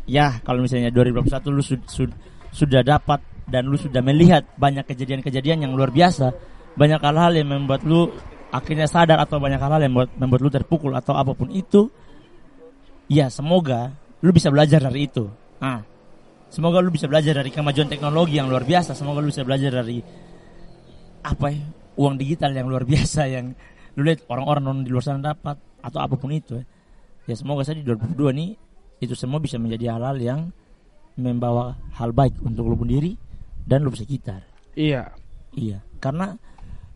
ya 0.07 0.39
kalau 0.47 0.63
misalnya 0.63 0.95
2021 0.95 1.27
lu 1.51 1.59
sud- 1.59 1.87
sud- 1.91 2.17
sudah 2.55 2.79
dapat 2.87 3.19
dan 3.51 3.67
lu 3.67 3.75
sudah 3.75 3.99
melihat 3.99 4.47
banyak 4.55 4.87
kejadian-kejadian 4.87 5.67
yang 5.67 5.75
luar 5.75 5.91
biasa, 5.91 6.31
banyak 6.79 7.03
hal-hal 7.03 7.35
yang 7.35 7.51
membuat 7.51 7.83
lu 7.83 8.07
akhirnya 8.51 8.87
sadar 8.87 9.19
atau 9.19 9.43
banyak 9.43 9.59
hal-hal 9.59 9.83
yang 9.83 9.91
membuat, 9.91 10.11
membuat 10.15 10.41
lu 10.43 10.51
terpukul 10.55 10.91
atau 10.95 11.19
apa 11.19 11.35
pun 11.35 11.51
itu, 11.51 11.91
ya 13.11 13.27
semoga 13.27 13.91
lu 14.23 14.31
bisa 14.31 14.47
belajar 14.47 14.79
dari 14.79 15.11
itu. 15.11 15.27
Ah, 15.59 15.83
semoga 16.47 16.79
lu 16.79 16.95
bisa 16.95 17.11
belajar 17.11 17.35
dari 17.35 17.51
kemajuan 17.51 17.91
teknologi 17.91 18.39
yang 18.39 18.47
luar 18.47 18.63
biasa. 18.63 18.95
Semoga 18.95 19.19
lu 19.19 19.35
bisa 19.35 19.43
belajar 19.43 19.83
dari 19.83 19.99
apa 21.21 21.47
ya 21.51 21.61
uang 21.99 22.15
digital 22.15 22.55
yang 22.55 22.71
luar 22.71 22.87
biasa 22.87 23.27
yang 23.27 23.51
lu 23.99 24.07
lihat 24.07 24.23
orang-orang 24.31 24.63
non 24.63 24.79
di 24.87 24.89
luar 24.89 25.03
sana 25.03 25.35
dapat 25.35 25.59
atau 25.83 25.99
apa 25.99 26.15
pun 26.15 26.31
itu 26.31 26.55
ya. 26.55 26.65
Ya 27.31 27.39
semoga 27.39 27.63
saja 27.63 27.79
di 27.79 27.87
2022 27.87 28.35
nih 28.35 28.49
itu 28.99 29.15
semua 29.15 29.39
bisa 29.39 29.55
menjadi 29.55 29.95
hal-hal 29.95 30.19
yang 30.19 30.39
membawa 31.15 31.79
hal 31.95 32.11
baik 32.11 32.43
untuk 32.43 32.67
lu 32.67 32.75
sendiri 32.75 33.15
dan 33.63 33.87
lu 33.87 33.91
sekitar. 33.95 34.43
Iya. 34.75 35.15
Iya, 35.51 35.83
karena 35.99 36.35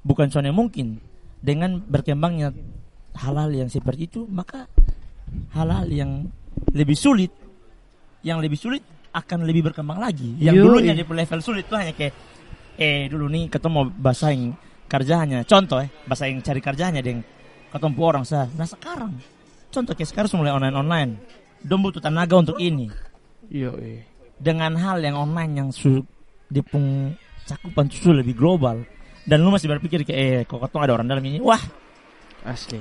bukan 0.04 0.32
soalnya 0.32 0.52
mungkin 0.52 1.00
dengan 1.40 1.80
berkembangnya 1.80 2.52
hal-hal 3.16 3.52
yang 3.52 3.68
seperti 3.72 4.12
itu 4.12 4.28
maka 4.28 4.68
hal-hal 5.56 5.88
yang 5.88 6.28
lebih 6.72 6.96
sulit 6.96 7.32
yang 8.24 8.40
lebih 8.40 8.56
sulit 8.56 8.84
akan 9.12 9.44
lebih 9.44 9.72
berkembang 9.72 10.00
lagi. 10.00 10.36
Yang 10.40 10.56
Yoi. 10.60 10.66
dulunya 10.68 10.94
di 10.96 11.04
level 11.04 11.40
sulit 11.40 11.68
tuh 11.68 11.80
hanya 11.80 11.96
kayak 11.96 12.16
eh 12.76 13.08
dulu 13.08 13.32
nih 13.32 13.48
ketemu 13.48 13.72
mau 13.72 13.88
basahin 13.88 14.52
kerjanya. 14.88 15.48
Contoh 15.48 15.80
eh 15.80 15.92
basahin 16.08 16.44
cari 16.44 16.60
kerjanya 16.60 17.00
deng 17.00 17.24
ketemu 17.72 18.00
orang 18.04 18.24
sah. 18.24 18.48
Nah 18.56 18.68
sekarang 18.68 19.35
contoh 19.76 19.92
kayak 19.92 20.08
sekarang 20.08 20.40
mulai 20.40 20.54
online 20.54 20.76
online. 20.76 21.12
Dong 21.60 21.82
butuh 21.82 22.00
tenaga 22.00 22.38
untuk 22.38 22.56
ini 22.58 22.88
Iya, 23.46 23.74
iya. 23.76 24.02
dengan 24.38 24.74
hal 24.76 25.02
yang 25.02 25.18
online 25.18 25.52
yang 25.54 25.70
su 25.70 26.00
dipung 26.46 27.14
cakupan 27.44 27.90
su 27.90 28.10
lebih 28.10 28.34
global 28.34 28.86
dan 29.26 29.42
lu 29.42 29.50
masih 29.50 29.68
berpikir 29.68 30.02
kayak 30.02 30.18
eh 30.18 30.42
kok 30.44 30.62
ketemu 30.62 30.82
ada 30.82 30.94
orang 30.94 31.08
dalam 31.08 31.22
ini 31.22 31.38
wah 31.42 31.62
Asli. 32.42 32.78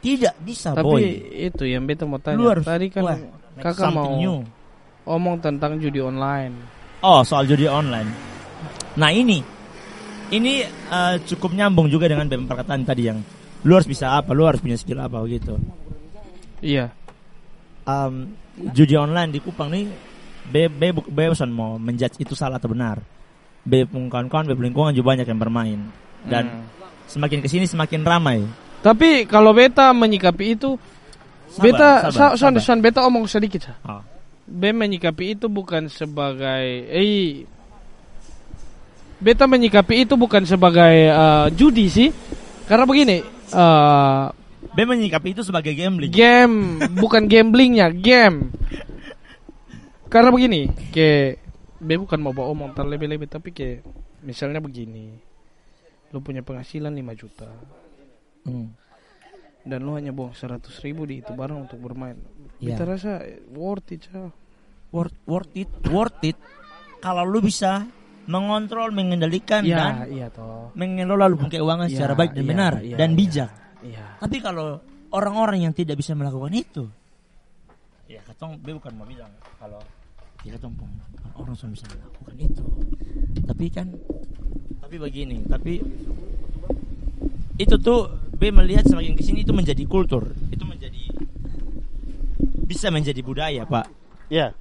tidak 0.00 0.34
bisa 0.40 0.72
Tapi 0.72 0.82
boy 0.82 1.02
itu 1.46 1.62
yang 1.64 1.84
beta 1.84 2.02
mau 2.02 2.18
tanya. 2.18 2.38
Lu 2.38 2.50
harus- 2.50 2.66
Tadi 2.66 2.86
kan 2.88 3.02
wah, 3.04 3.18
kakak 3.58 3.90
mau 3.90 4.16
new. 4.16 4.42
omong 5.06 5.38
tentang 5.38 5.78
judi 5.78 5.98
online. 5.98 6.54
oh 7.00 7.22
soal 7.22 7.46
judi 7.46 7.64
online 7.64 8.10
nah 8.92 9.08
ini 9.08 9.38
ini 10.30 10.62
eh, 10.66 11.14
cukup 11.24 11.54
nyambung 11.54 11.86
juga 11.86 12.06
dengan 12.06 12.26
perkataan 12.26 12.82
tadi 12.82 13.02
yang 13.06 13.18
lu 13.60 13.72
harus 13.72 13.84
bisa 13.84 14.14
apa 14.14 14.30
lu 14.30 14.42
harus 14.42 14.58
punya 14.58 14.74
skill 14.74 14.98
apa 14.98 15.20
gitu 15.26 15.56
Iya. 16.60 16.92
Em, 17.82 18.36
judi 18.70 18.92
online 18.92 19.30
di 19.30 19.40
Kupang 19.40 19.68
nih 19.68 19.88
B 20.44 20.68
B 20.68 20.92
buk- 20.92 21.08
B 21.08 21.18
bukan 21.26 21.48
mau 21.48 21.74
menjudge 21.74 22.18
itu 22.18 22.32
salah 22.32 22.56
atau 22.56 22.68
benar 22.68 23.00
B 23.60 23.84
pun 23.84 24.06
kawan-kawan 24.06 24.44
B 24.46 24.62
lingkungan 24.62 24.92
juga 24.92 25.12
banyak 25.12 25.26
yang 25.26 25.38
bermain 25.38 25.80
dan 26.22 26.44
Hmm. 26.46 26.64
semakin 27.06 27.40
ke 27.40 27.48
sini 27.48 27.64
semakin 27.64 28.00
ramai 28.00 28.44
Tapi 28.80 29.24
kalau 29.24 29.52
beta 29.52 29.88
menyikapi 29.90 30.54
itu 30.54 30.76
Sabar, 31.50 31.62
beta 31.62 31.88
sabar, 32.06 32.12
sa- 32.30 32.36
sabar. 32.38 32.60
son, 32.62 32.78
beta 32.80 33.00
omong 33.02 33.24
sedikit 33.26 33.60
sa. 33.62 33.74
Oh. 33.82 34.00
B 34.46 34.70
menyikapi 34.70 35.34
itu 35.34 35.46
bukan 35.46 35.86
sebagai 35.86 36.64
eh 36.86 37.44
beta 39.18 39.44
menyikapi 39.44 40.04
itu 40.04 40.14
bukan 40.14 40.44
sebagai 40.44 40.94
eh, 41.06 41.46
judi 41.52 41.86
sih. 41.86 42.08
Karena 42.64 42.84
begini, 42.84 43.20
eh 43.52 44.24
B 44.70 44.78
menyikapi 44.86 45.34
itu 45.34 45.42
sebagai 45.42 45.72
gambling. 45.74 46.12
game 46.12 46.78
bukan 47.00 47.26
gamblingnya, 47.26 47.90
game. 47.90 48.54
Karena 50.06 50.30
begini, 50.30 50.70
ke 50.90 51.38
B 51.80 51.88
bukan 51.96 52.20
mau 52.20 52.30
bawa 52.30 52.52
omong 52.52 52.76
terlebih-lebih 52.76 53.26
tapi 53.26 53.50
ke 53.50 53.80
misalnya 54.22 54.60
begini. 54.60 55.16
Lu 56.10 56.20
punya 56.20 56.42
penghasilan 56.42 56.92
5 56.92 57.14
juta 57.14 57.50
Hmm. 58.40 58.72
dan 59.68 59.84
lu 59.84 59.92
hanya 60.00 60.16
buang 60.16 60.32
100 60.32 60.64
ribu 60.80 61.04
di 61.04 61.20
itu 61.20 61.36
barang 61.36 61.68
untuk 61.68 61.76
bermain. 61.76 62.16
Iya. 62.56 62.72
Beta 62.72 62.84
rasa 62.88 63.12
eh, 63.20 63.44
worth 63.52 63.92
it, 63.92 64.08
Sa. 64.08 64.32
Worth, 64.90 65.12
worth 65.28 65.52
it, 65.52 65.68
worth 65.92 66.16
it. 66.24 66.40
Kalau 67.04 67.28
lu 67.28 67.44
bisa 67.44 67.84
mengontrol, 68.30 68.94
mengendalikan 68.94 69.66
Iya, 69.66 69.76
dan 69.76 69.92
iya 70.06 70.26
toh. 70.30 70.70
mengelola 70.78 71.26
lu 71.26 71.34
punya 71.34 71.58
keuangan 71.58 71.90
Iya, 71.90 71.94
secara 71.98 72.12
baik 72.14 72.32
dan 72.38 72.44
iya, 72.46 72.50
benar 72.54 72.72
iya, 72.78 72.96
dan 72.96 73.10
iya. 73.10 73.18
bijak. 73.18 73.50
Iya. 73.82 74.04
Tapi 74.22 74.36
kalau 74.38 74.78
orang-orang 75.10 75.66
yang 75.66 75.74
tidak 75.74 75.98
bisa 75.98 76.14
melakukan 76.14 76.54
itu, 76.54 76.86
ya 78.06 78.22
katong 78.22 78.62
B 78.62 78.78
bukan 78.78 78.94
mau 78.94 79.06
bilang 79.10 79.34
kalau 79.58 79.82
ya 80.46 80.54
katong 80.54 80.78
pun 80.78 80.86
orang 81.34 81.58
semua 81.58 81.74
bisa 81.74 81.86
melakukan 81.90 82.34
itu. 82.38 82.64
Tapi 83.50 83.66
kan, 83.74 83.86
tapi 84.78 84.96
begini, 85.02 85.42
tapi 85.50 85.82
itu 87.58 87.76
tuh 87.82 88.00
B 88.38 88.54
melihat 88.54 88.86
semakin 88.86 89.18
ke 89.18 89.22
sini 89.26 89.42
itu 89.42 89.50
menjadi 89.50 89.82
kultur, 89.90 90.32
itu 90.54 90.64
menjadi 90.64 91.02
bisa 92.64 92.88
menjadi 92.94 93.20
budaya 93.20 93.66
pak. 93.66 93.90
Ya. 94.30 94.54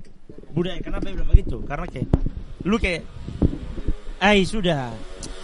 budaya 0.50 0.82
kenapa 0.82 1.06
dia 1.06 1.14
bilang 1.14 1.30
begitu 1.30 1.62
karena 1.62 1.86
kayak 1.86 2.10
lu 2.66 2.82
kayak 2.82 3.06
ay 4.20 4.44
sudah. 4.44 4.92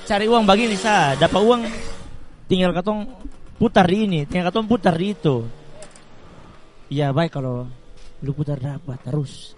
Cari 0.06 0.30
uang 0.30 0.46
begini 0.46 0.78
sa 0.78 1.18
dapat 1.18 1.42
uang 1.42 1.62
tinggal 2.46 2.76
katong 2.76 3.10
putar 3.58 3.88
di 3.90 4.06
ini. 4.06 4.20
Tinggal 4.28 4.54
katong 4.54 4.68
putar 4.70 4.94
di 4.94 5.16
itu. 5.16 5.48
Ya 6.92 7.10
baik 7.10 7.34
kalau 7.34 7.66
lu 8.22 8.32
putar 8.36 8.62
dapat 8.62 9.02
terus. 9.02 9.58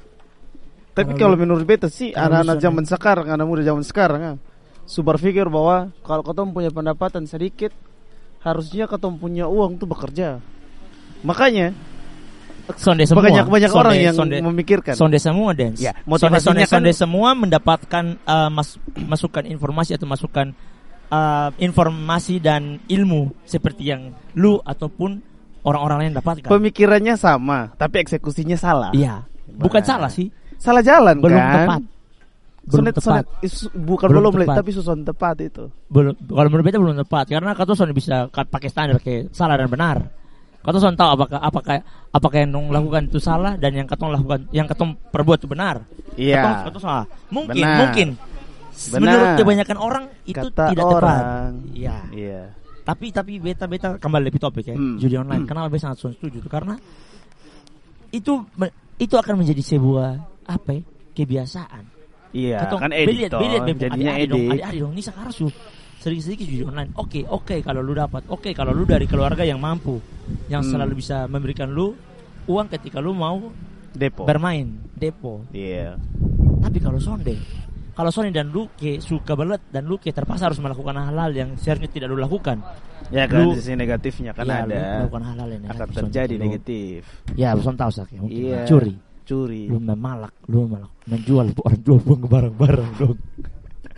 Tapi 0.95 1.13
Kalau 1.13 1.35
kalau 1.35 1.35
menurut 1.37 1.61
beta 1.67 1.91
sih 1.91 2.09
anak-anak 2.09 2.57
zaman 2.57 2.85
sekarang, 2.89 3.27
anak 3.29 3.45
muda 3.45 3.61
zaman 3.61 3.85
sekarang 3.85 4.21
ah, 4.33 4.37
su 4.87 5.05
berpikir 5.05 5.45
bahwa 5.45 5.93
kalau 6.01 6.25
ketemu 6.25 6.49
punya 6.57 6.71
pendapatan 6.73 7.29
sedikit, 7.29 7.69
harusnya 8.41 8.89
ketemu 8.89 9.15
punya 9.21 9.45
uang 9.45 9.77
tuh 9.77 9.85
bekerja. 9.85 10.41
Makanya 11.21 11.77
sonde 12.75 13.07
semua 13.07 13.23
banyak 13.23 13.45
banyak 13.45 13.69
Sonde- 13.69 13.79
orang 13.79 13.95
yang 13.95 14.15
sonde, 14.15 14.35
memikirkan. 14.41 14.93
sonde 14.93 15.15
semua 15.17 15.55
dance 15.55 15.79
Ya, 15.79 15.95
sonde, 15.95 16.03
motivasinya 16.03 16.43
sonde, 16.43 16.65
sonde 16.67 16.91
kan- 16.91 16.99
semua 16.99 17.29
mendapatkan 17.31 18.05
uh, 18.21 18.49
mas- 18.49 18.75
masukan 18.97 19.43
informasi 19.45 19.95
atau 19.95 20.03
masukan 20.03 20.51
uh, 21.07 21.49
informasi 21.55 22.37
dan 22.37 22.83
ilmu 22.85 23.31
seperti 23.43 23.87
yang 23.87 24.11
lu 24.33 24.59
ataupun 24.59 25.23
orang-orang 25.63 25.97
lain 26.07 26.13
dapatkan 26.15 26.47
Pemikirannya 26.47 27.15
sama, 27.15 27.71
tapi 27.75 27.99
eksekusinya 27.99 28.55
salah. 28.55 28.91
Iya, 28.91 29.23
bukan 29.47 29.79
Nah. 29.79 29.87
salah 29.87 30.11
sih, 30.11 30.27
Salah 30.57 30.81
jalan 30.81 31.21
belum 31.21 31.37
kan? 31.37 31.53
tepat. 31.53 31.81
Belum 32.67 32.83
Sonet- 32.83 32.95
tepat. 32.97 33.23
sonet- 33.39 33.71
bukan 33.77 34.07
Belum 34.09 34.21
belum, 34.27 34.43
tepat. 34.43 34.55
tapi 34.59 34.69
susun 34.73 34.99
tepat 35.03 35.35
itu. 35.39 35.63
Belum 35.87 36.11
kalau 36.19 36.47
menurut 36.49 36.65
beta 36.65 36.77
belum 36.77 36.97
tepat 36.99 37.25
karena 37.29 37.51
kata 37.53 37.71
son 37.73 37.93
bisa 37.93 38.27
ka- 38.27 38.43
pakai 38.43 38.67
standar 38.67 38.97
kayak 38.99 39.31
salah 39.31 39.55
dan 39.55 39.71
benar. 39.71 40.11
Kata 40.57 40.77
son 40.77 40.95
tahu 40.95 41.09
apakah 41.15 41.39
apakah 41.39 41.75
apakah 42.11 42.37
yang 42.37 42.51
dong 42.51 42.67
lakukan 42.69 43.07
itu 43.07 43.17
salah 43.17 43.55
dan 43.55 43.71
yang 43.71 43.87
katong 43.87 44.11
lakukan 44.11 44.45
yang 44.51 44.67
katong 44.67 44.99
perbuat 45.09 45.39
itu 45.39 45.47
benar. 45.47 45.87
Iya. 46.13 46.35
Katong, 46.37 46.55
katong 46.67 46.83
salah. 46.83 47.05
Mungkin 47.31 47.63
Benar. 47.63 47.77
mungkin 47.79 48.07
Benar. 48.77 48.99
menurut 48.99 49.29
kebanyakan 49.39 49.77
orang 49.79 50.03
itu 50.23 50.47
Kata 50.51 50.63
tidak 50.69 50.85
tepat. 50.85 50.99
orang. 50.99 51.51
Iya. 51.71 51.97
Iya. 52.11 52.41
Tapi 52.83 53.05
tapi 53.11 53.33
beta 53.39 53.63
beta 53.65 53.95
kembali 53.95 54.23
lebih 54.27 54.39
topik 54.39 54.65
ya 54.65 54.75
Hmm. 54.75 54.95
judi 54.95 55.15
online. 55.15 55.43
Hmm. 55.43 55.49
Kenapa 55.49 55.67
beta 55.67 55.87
sangat 55.87 55.97
setuju 56.11 56.37
tuh 56.39 56.51
karena 56.51 56.75
itu 58.09 58.33
itu 58.97 59.13
akan 59.13 59.33
menjadi 59.37 59.61
sebuah 59.61 60.09
apa 60.43 60.69
ya 60.73 60.81
kebiasaan. 61.13 61.83
Iya, 62.27 62.59
Katong, 62.67 62.81
kan 62.83 62.91
edit 62.91 63.07
beliat, 63.07 63.31
beliat, 63.33 63.63
jadinya 63.79 64.11
dong, 64.11 64.19
edit. 64.19 64.51
adik-adik 64.51 64.79
dong, 64.83 64.93
ini 64.93 65.01
sekarang 65.01 65.31
sedikit-sedikit 66.07 66.45
judi 66.47 66.63
online. 66.63 66.91
Oke, 66.95 67.27
oke 67.27 67.59
kalau 67.59 67.83
lu 67.83 67.91
dapat. 67.91 68.23
Oke 68.31 68.55
kalau 68.55 68.71
lu 68.71 68.87
dari 68.87 69.03
keluarga 69.03 69.43
yang 69.43 69.59
mampu, 69.59 69.99
yang 70.47 70.63
Hmm. 70.63 70.71
selalu 70.71 70.93
bisa 70.95 71.27
memberikan 71.27 71.67
lu 71.67 71.91
uang 72.47 72.71
ketika 72.71 73.03
lu 73.03 73.11
mau 73.11 73.51
Depo. 73.91 74.23
bermain, 74.23 74.71
depo. 74.95 75.43
Iya. 75.51 75.99
Tapi 76.63 76.77
kalau 76.79 76.95
sonde, 76.97 77.35
kalau 77.91 78.07
sonde 78.07 78.31
dan 78.31 78.47
lu 78.47 78.71
kayak 78.73 79.03
suka 79.03 79.35
belet 79.35 79.59
dan 79.67 79.83
lu 79.83 79.99
kayak 79.99 80.23
terpaksa 80.23 80.47
harus 80.47 80.63
melakukan 80.63 80.95
hal-hal 80.95 81.31
yang 81.35 81.49
seharusnya 81.59 81.91
tidak 81.91 82.07
lu 82.07 82.15
lakukan. 82.15 82.63
Ya 83.07 83.27
kan 83.27 83.43
Lu- 83.43 83.55
sisi 83.55 83.75
negatifnya 83.75 84.31
kan 84.31 84.47
Ya, 84.47 84.63
ada. 84.63 84.79
melakukan 85.03 85.23
hal-hal 85.27 85.49
yang 85.51 85.63
Akan 85.63 85.71
negatif, 85.75 85.95
terjadi 85.99 86.33
sonde. 86.33 86.39
Lu- 86.39 86.43
negatif. 86.47 86.99
Ya, 87.35 87.49
lu 87.51 87.61
tahu 87.61 87.91
sak 87.91 88.07
ya, 88.15 88.19
mungkin 88.23 88.39
Iya. 88.47 88.59
curi. 88.63 88.95
Curi. 89.27 89.67
Lu 89.67 89.75
memalak, 89.77 90.31
lu 90.47 90.63
memalak, 90.63 90.91
menjual 91.03 91.51
orang 91.51 91.79
jual 91.83 91.99
buang 91.99 92.23
barang-barang 92.31 92.91
dong. 92.95 93.19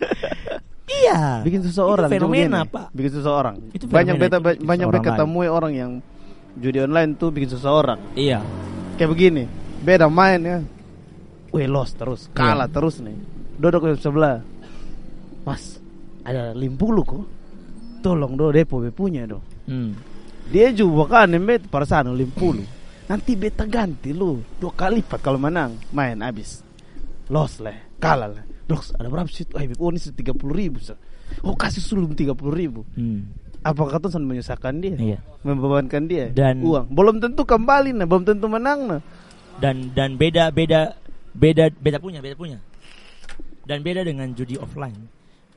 iya. 0.90 1.20
Bikin 1.46 1.60
susah 1.62 1.84
orang 1.86 2.08
Itu 2.10 2.14
fenomena. 2.18 2.66
Pak. 2.66 2.90
Bikin 2.90 3.12
susah 3.20 3.32
orang. 3.32 3.56
Itu 3.70 3.84
banyak 3.86 4.14
beta 4.18 4.36
itu 4.38 4.46
bikin 4.46 4.66
banyak 4.66 4.86
beta 4.90 4.98
orang 4.98 5.06
ketemui 5.14 5.48
orang 5.48 5.72
yang 5.76 5.90
judi 6.58 6.78
online 6.82 7.14
tuh 7.14 7.30
bikin 7.30 7.50
susah 7.54 7.70
orang. 7.70 7.98
Iya. 8.18 8.42
Kayak 8.98 9.10
begini. 9.14 9.44
Beda 9.80 10.10
main 10.10 10.40
ya. 10.42 10.58
Wih 11.50 11.66
lost 11.66 11.98
terus, 11.98 12.30
kalah 12.30 12.70
Iya. 12.70 12.74
terus 12.78 13.02
nih. 13.02 13.16
di 13.60 13.98
sebelah. 13.98 14.38
Mas, 15.42 15.82
ada 16.22 16.54
limpulu 16.54 17.02
kok. 17.02 17.24
Tolong 18.00 18.32
do 18.38 18.48
depo 18.54 18.80
be 18.80 18.94
punya 18.94 19.26
do. 19.26 19.42
Hmm. 19.66 19.92
Dia 20.48 20.72
juga 20.72 21.20
kan 21.20 21.34
bet 21.44 21.68
perasaan 21.68 22.14
limpulu. 22.16 22.62
Nanti 23.10 23.34
beta 23.34 23.66
ganti 23.66 24.14
lu 24.14 24.38
dua 24.62 24.70
kali 24.70 25.02
lipat 25.02 25.20
kalau 25.20 25.42
menang 25.42 25.74
main 25.90 26.22
habis. 26.22 26.62
Los 27.30 27.58
lah, 27.58 27.74
kalah 27.98 28.30
lah. 28.30 28.44
Dok, 28.70 28.94
ada 28.94 29.10
berapa 29.10 29.26
sih? 29.26 29.42
Eh, 29.58 29.66
oh 29.82 29.90
ini 29.90 29.98
tiga 30.14 30.30
puluh 30.30 30.54
ribu. 30.54 30.78
Sir. 30.78 30.94
Oh 31.42 31.58
kasih 31.58 31.82
sulum 31.82 32.14
tiga 32.14 32.38
puluh 32.38 32.54
ribu. 32.54 32.86
Hmm. 32.94 33.34
Apakah 33.66 33.98
kau 33.98 34.08
menyusahkan 34.22 34.78
dia? 34.78 34.94
Iya. 34.96 35.18
Membebankan 35.42 36.06
dia 36.06 36.30
Dan- 36.30 36.62
uang. 36.62 36.88
Belum 36.94 37.18
tentu 37.18 37.42
kembali 37.42 37.92
nah, 37.92 38.06
belum 38.06 38.24
tentu 38.24 38.46
menang 38.46 38.80
nah. 38.86 39.00
Dan 39.58 39.90
dan 39.92 40.14
beda 40.14 40.48
beda 40.54 40.96
beda 41.34 41.68
beda 41.76 41.98
punya 41.98 42.22
beda 42.22 42.38
punya. 42.38 42.58
Dan 43.66 43.84
beda 43.84 44.06
dengan 44.06 44.32
judi 44.32 44.56
offline. 44.56 44.96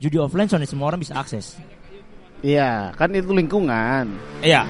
Judi 0.02 0.20
offline 0.20 0.50
soalnya 0.50 0.68
semua 0.68 0.92
orang 0.92 1.00
bisa 1.00 1.16
akses. 1.16 1.56
Iya, 2.44 2.92
kan 2.92 3.08
itu 3.16 3.32
lingkungan. 3.32 4.04
Iya. 4.44 4.68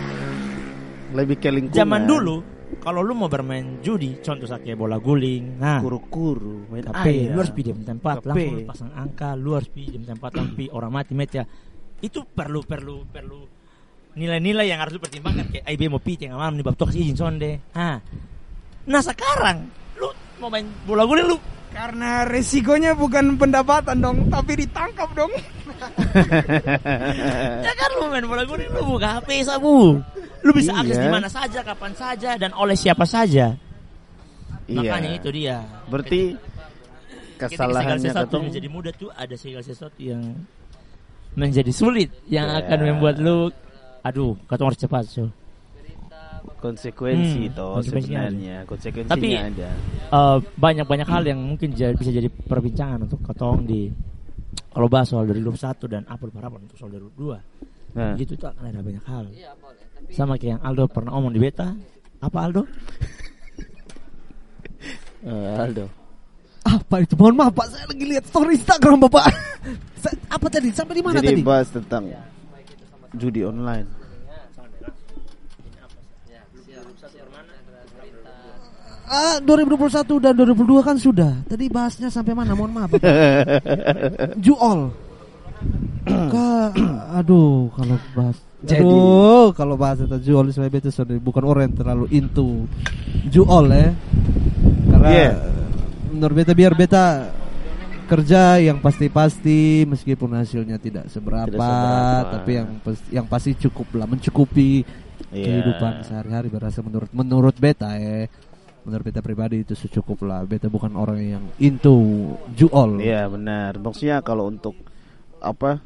Lebih 1.11 1.43
ke 1.43 1.51
lingkungan. 1.51 1.75
Zaman 1.75 2.07
dulu 2.07 2.39
kalau 2.85 3.01
lu 3.01 3.17
mau 3.17 3.33
bermain 3.33 3.81
judi, 3.81 4.21
contoh 4.21 4.45
saja 4.45 4.61
kayak 4.61 4.77
bola 4.77 5.01
guling, 5.01 5.57
nah 5.57 5.81
kuru-kuru, 5.81 6.69
main 6.69 6.85
air. 7.05 7.33
lu 7.33 7.41
harus 7.41 7.55
pinjam 7.57 7.81
tempat, 7.81 8.21
KP. 8.21 8.29
langsung 8.29 8.57
lu 8.57 8.69
pasang 8.69 8.93
angka, 8.93 9.31
lu 9.37 9.51
harus 9.57 9.69
pinjam 9.73 10.05
tempat, 10.05 10.31
tapi 10.37 10.69
orang 10.69 10.93
mati 10.93 11.13
mati 11.17 11.41
ya. 11.41 11.45
Itu 12.05 12.29
perlu 12.29 12.61
perlu 12.65 13.09
perlu 13.09 13.41
nilai-nilai 14.15 14.71
yang 14.71 14.79
harus 14.79 14.95
lu 14.97 15.01
pertimbangkan 15.03 15.51
kayak 15.51 15.67
IB 15.75 15.91
mau 15.91 15.99
pitch 15.99 16.23
yang 16.27 16.39
malam 16.39 16.55
nih 16.55 16.65
bab 16.65 16.79
kasih 16.79 17.03
izin 17.03 17.19
sonde. 17.19 17.53
Nah, 17.75 17.99
nah 18.87 19.03
sekarang 19.03 19.67
lu 19.99 20.09
mau 20.39 20.49
main 20.53 20.67
bola 20.87 21.05
guling 21.09 21.29
lu 21.29 21.39
Karena 21.75 22.23
resikonya 22.23 22.95
bukan 22.95 23.35
pendapatan 23.35 23.99
dong, 23.99 24.31
tapi 24.31 24.63
ditangkap 24.63 25.11
dong. 25.11 25.35
ya 27.67 27.73
kan 27.75 27.91
lu 27.99 28.07
main 28.15 28.27
bola 28.31 28.47
guling 28.47 28.71
lu 28.71 28.95
buka 28.95 29.19
HP 29.19 29.43
sabu. 29.43 29.99
Lu 30.45 30.53
bisa 30.53 30.77
akses 30.77 30.95
Iya. 30.95 31.05
di 31.05 31.11
mana 31.11 31.27
saja, 31.27 31.61
kapan 31.61 31.93
saja 31.97 32.31
dan 32.37 32.53
oleh 32.53 32.77
siapa 32.77 33.03
saja. 33.03 33.57
Iya. 34.65 34.77
Makanya 34.79 35.11
itu 35.17 35.29
dia. 35.29 35.65
Berarti 35.89 36.37
kesalahannya 37.35 38.13
ketong 38.13 38.45
menjadi 38.49 38.69
mudah 38.69 38.93
tuh 38.95 39.11
ada 39.11 39.35
segala 39.35 39.61
sesuatu 39.61 39.99
yang 39.99 40.23
menjadi 41.35 41.73
sulit 41.75 42.13
yang 42.29 42.47
Ya. 42.47 42.63
akan 42.63 42.79
membuat 42.87 43.17
lu 43.19 43.51
aduh 44.01 44.39
katong 44.47 44.69
harus 44.71 44.79
cepat 44.79 45.05
so. 45.09 45.27
konsekuensi 46.61 47.49
Hmm, 47.49 47.57
toh 47.57 47.77
konsekuensinya 47.77 48.21
sebenarnya 48.25 48.57
konsekuensinya 48.65 49.13
Tapi- 49.13 49.37
ada. 49.37 49.71
Eh, 50.09 50.39
banyak-banyak 50.57 51.09
hal 51.09 51.23
yang 51.25 51.41
mungkin 51.41 51.77
ja- 51.77 51.93
bisa 51.93 52.09
jadi 52.09 52.29
perbincangan 52.29 53.05
untuk 53.05 53.21
katong 53.21 53.69
di 53.69 53.93
kalau 54.73 54.89
bahas 54.89 55.09
soal 55.09 55.29
dari 55.29 55.45
21 55.45 55.85
dan 55.85 56.09
apa 56.09 56.25
harapan 56.33 56.65
untuk 56.65 56.77
soal 56.79 56.89
dari 56.89 57.05
22 57.05 57.37
Nah, 57.95 58.19
gitu 58.19 58.35
tuh 58.35 58.51
akan 58.51 58.75
ada 58.75 58.83
banyak 58.83 59.05
hal 59.07 59.31
sama 60.11 60.35
kayak 60.35 60.59
yang 60.59 60.63
Aldo 60.67 60.91
pernah 60.91 61.15
omong 61.15 61.31
di 61.31 61.39
beta 61.39 61.71
apa 62.19 62.39
Aldo 62.43 62.67
eh, 65.31 65.63
Aldo. 65.63 65.87
Apa 66.65 67.05
itu? 67.05 67.15
Mohon 67.15 67.35
maaf 67.45 67.53
Pak, 67.55 67.67
saya 67.77 67.85
lagi 67.87 68.05
lihat 68.09 68.25
story 68.25 68.57
Instagram 68.57 69.05
Bapak. 69.05 69.29
Apa 70.35 70.47
tadi? 70.49 70.73
Sampai 70.73 70.97
di 70.97 71.05
mana 71.05 71.21
Jadi 71.21 71.39
tadi? 71.39 71.45
bahas 71.45 71.69
tentang 71.69 72.09
judi 73.15 73.45
online. 73.45 73.87
Ah, 79.05 79.37
2021 79.45 80.17
dan 80.17 80.33
2022 80.33 80.81
kan 80.81 80.97
sudah. 80.97 81.33
Tadi 81.45 81.69
bahasnya 81.69 82.09
sampai 82.09 82.33
mana? 82.33 82.57
Mohon 82.57 82.73
maaf. 82.73 82.89
Bapak. 82.97 83.13
Juol. 84.45 84.89
Aduh, 87.19 87.71
kalau 87.73 87.97
bahas 88.13 88.37
Jadi- 88.65 88.81
Aduh, 88.81 89.53
kalau 89.53 89.77
bahas 89.77 90.01
tentang 90.01 90.21
juol 90.21 90.49
saya 90.49 90.69
itu 90.69 90.89
sudah 90.89 91.21
bukan 91.21 91.45
orang 91.45 91.69
yang 91.69 91.77
terlalu 91.77 92.07
into 92.11 92.65
juol 93.29 93.69
ya. 93.69 93.93
Karena 94.89 95.09
Iya. 95.11 95.31
menurut 96.09 96.35
beta 96.35 96.53
biar 96.57 96.73
beta 96.73 97.07
kerja 98.05 98.57
yang 98.59 98.81
pasti-pasti 98.81 99.85
meskipun 99.85 100.33
hasilnya 100.33 100.77
tidak 100.77 101.09
seberapa, 101.09 101.49
Tidak 101.49 101.61
seberapa. 101.61 102.31
tapi 102.31 102.51
yang 102.55 102.69
yang 103.11 103.27
pasti 103.27 103.53
cukup 103.59 103.97
lah 103.97 104.07
mencukupi 104.07 104.81
Iya. 105.29 105.45
kehidupan 105.45 105.93
sehari-hari 106.03 106.49
berasa 106.49 106.81
menurut 106.81 107.13
menurut 107.13 107.57
beta 107.57 107.97
ya 107.97 108.29
menurut 108.83 109.05
beta 109.05 109.21
pribadi 109.21 109.61
itu 109.61 109.73
secukup 109.73 110.21
lah 110.23 110.45
beta 110.45 110.69
bukan 110.69 110.93
orang 110.95 111.21
yang 111.21 111.45
into 111.59 112.33
juol 112.53 112.97
Iya 112.97 113.29
benar. 113.29 113.77
Maksudnya 113.77 114.21
kalau 114.21 114.49
untuk 114.49 114.73
apa? 115.41 115.85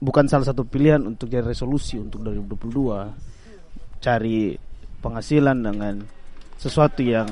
Bukan 0.00 0.24
salah 0.26 0.48
satu 0.48 0.64
pilihan 0.64 1.04
untuk 1.04 1.28
jadi 1.28 1.44
resolusi 1.44 2.00
untuk 2.00 2.24
2022 2.24 4.00
cari 4.00 4.56
penghasilan 5.04 5.56
dengan 5.60 6.00
sesuatu 6.56 7.04
yang 7.04 7.28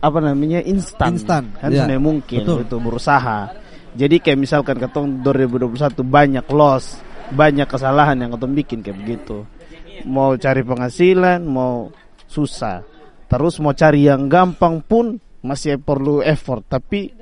apa 0.00 0.18
namanya 0.18 0.64
instan. 0.64 1.14
Instan, 1.14 1.44
Kan 1.60 1.70
iya. 1.70 1.84
sebenarnya 1.84 2.02
mungkin 2.02 2.40
Betul. 2.42 2.58
itu 2.66 2.76
berusaha. 2.80 3.40
Jadi 3.90 4.16
kayak 4.22 4.38
misalkan 4.38 4.76
ketong 4.78 5.20
2021 5.22 6.02
banyak 6.06 6.46
loss, 6.50 6.98
banyak 7.34 7.66
kesalahan 7.68 8.16
yang 8.16 8.30
ketong 8.34 8.54
bikin 8.54 8.78
kayak 8.80 8.98
begitu. 9.02 9.44
Mau 10.08 10.34
cari 10.40 10.62
penghasilan, 10.64 11.44
mau 11.44 11.92
susah. 12.24 12.80
Terus 13.28 13.60
mau 13.60 13.76
cari 13.76 14.08
yang 14.08 14.26
gampang 14.30 14.80
pun 14.82 15.18
masih 15.44 15.76
perlu 15.78 16.24
effort, 16.24 16.64
tapi 16.66 17.12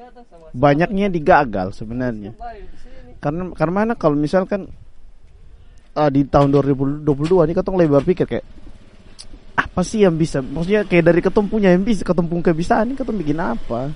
banyaknya 0.55 1.11
digagal 1.11 1.75
sebenarnya. 1.75 2.37
Karena 3.19 3.51
karena 3.55 3.75
mana? 3.75 3.93
Kalau 3.99 4.15
misalkan 4.15 4.71
ah, 5.99 6.11
di 6.11 6.23
tahun 6.23 6.55
2022 6.55 7.03
ini 7.51 7.53
ketong 7.55 7.77
lebih 7.79 7.99
berpikir 7.99 8.27
kayak 8.31 8.47
apa 9.59 9.81
sih 9.83 10.07
yang 10.07 10.15
bisa? 10.15 10.39
Maksudnya 10.39 10.87
kayak 10.87 11.05
dari 11.11 11.21
ketong 11.23 11.51
punya 11.51 11.75
yang 11.75 11.83
bisa 11.83 12.07
ketong 12.07 12.31
punya 12.31 12.55
kebiasaan 12.55 12.95
ini 12.95 12.95
ketong 12.95 13.19
bikin 13.19 13.39
apa? 13.43 13.91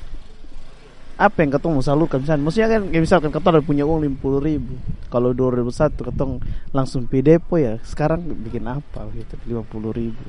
Apa 1.15 1.37
yang 1.47 1.55
ketong 1.55 1.79
mau 1.79 1.85
salurkan 1.87 2.19
misalnya? 2.19 2.43
Maksudnya 2.43 2.69
kan 2.71 2.83
kayak 2.91 3.03
misalkan 3.07 3.31
ketong 3.31 3.53
ada 3.55 3.63
punya 3.63 3.87
uang 3.87 4.03
50 4.19 4.43
ribu. 4.43 4.75
Kalau 5.07 5.31
2001 5.31 5.95
ketong 5.95 6.33
langsung 6.75 7.07
pi 7.07 7.23
depo 7.23 7.63
ya 7.63 7.79
sekarang 7.87 8.27
bikin 8.27 8.67
apa 8.67 9.07
gitu? 9.15 9.39
50 9.47 9.95
ribu. 9.95 10.25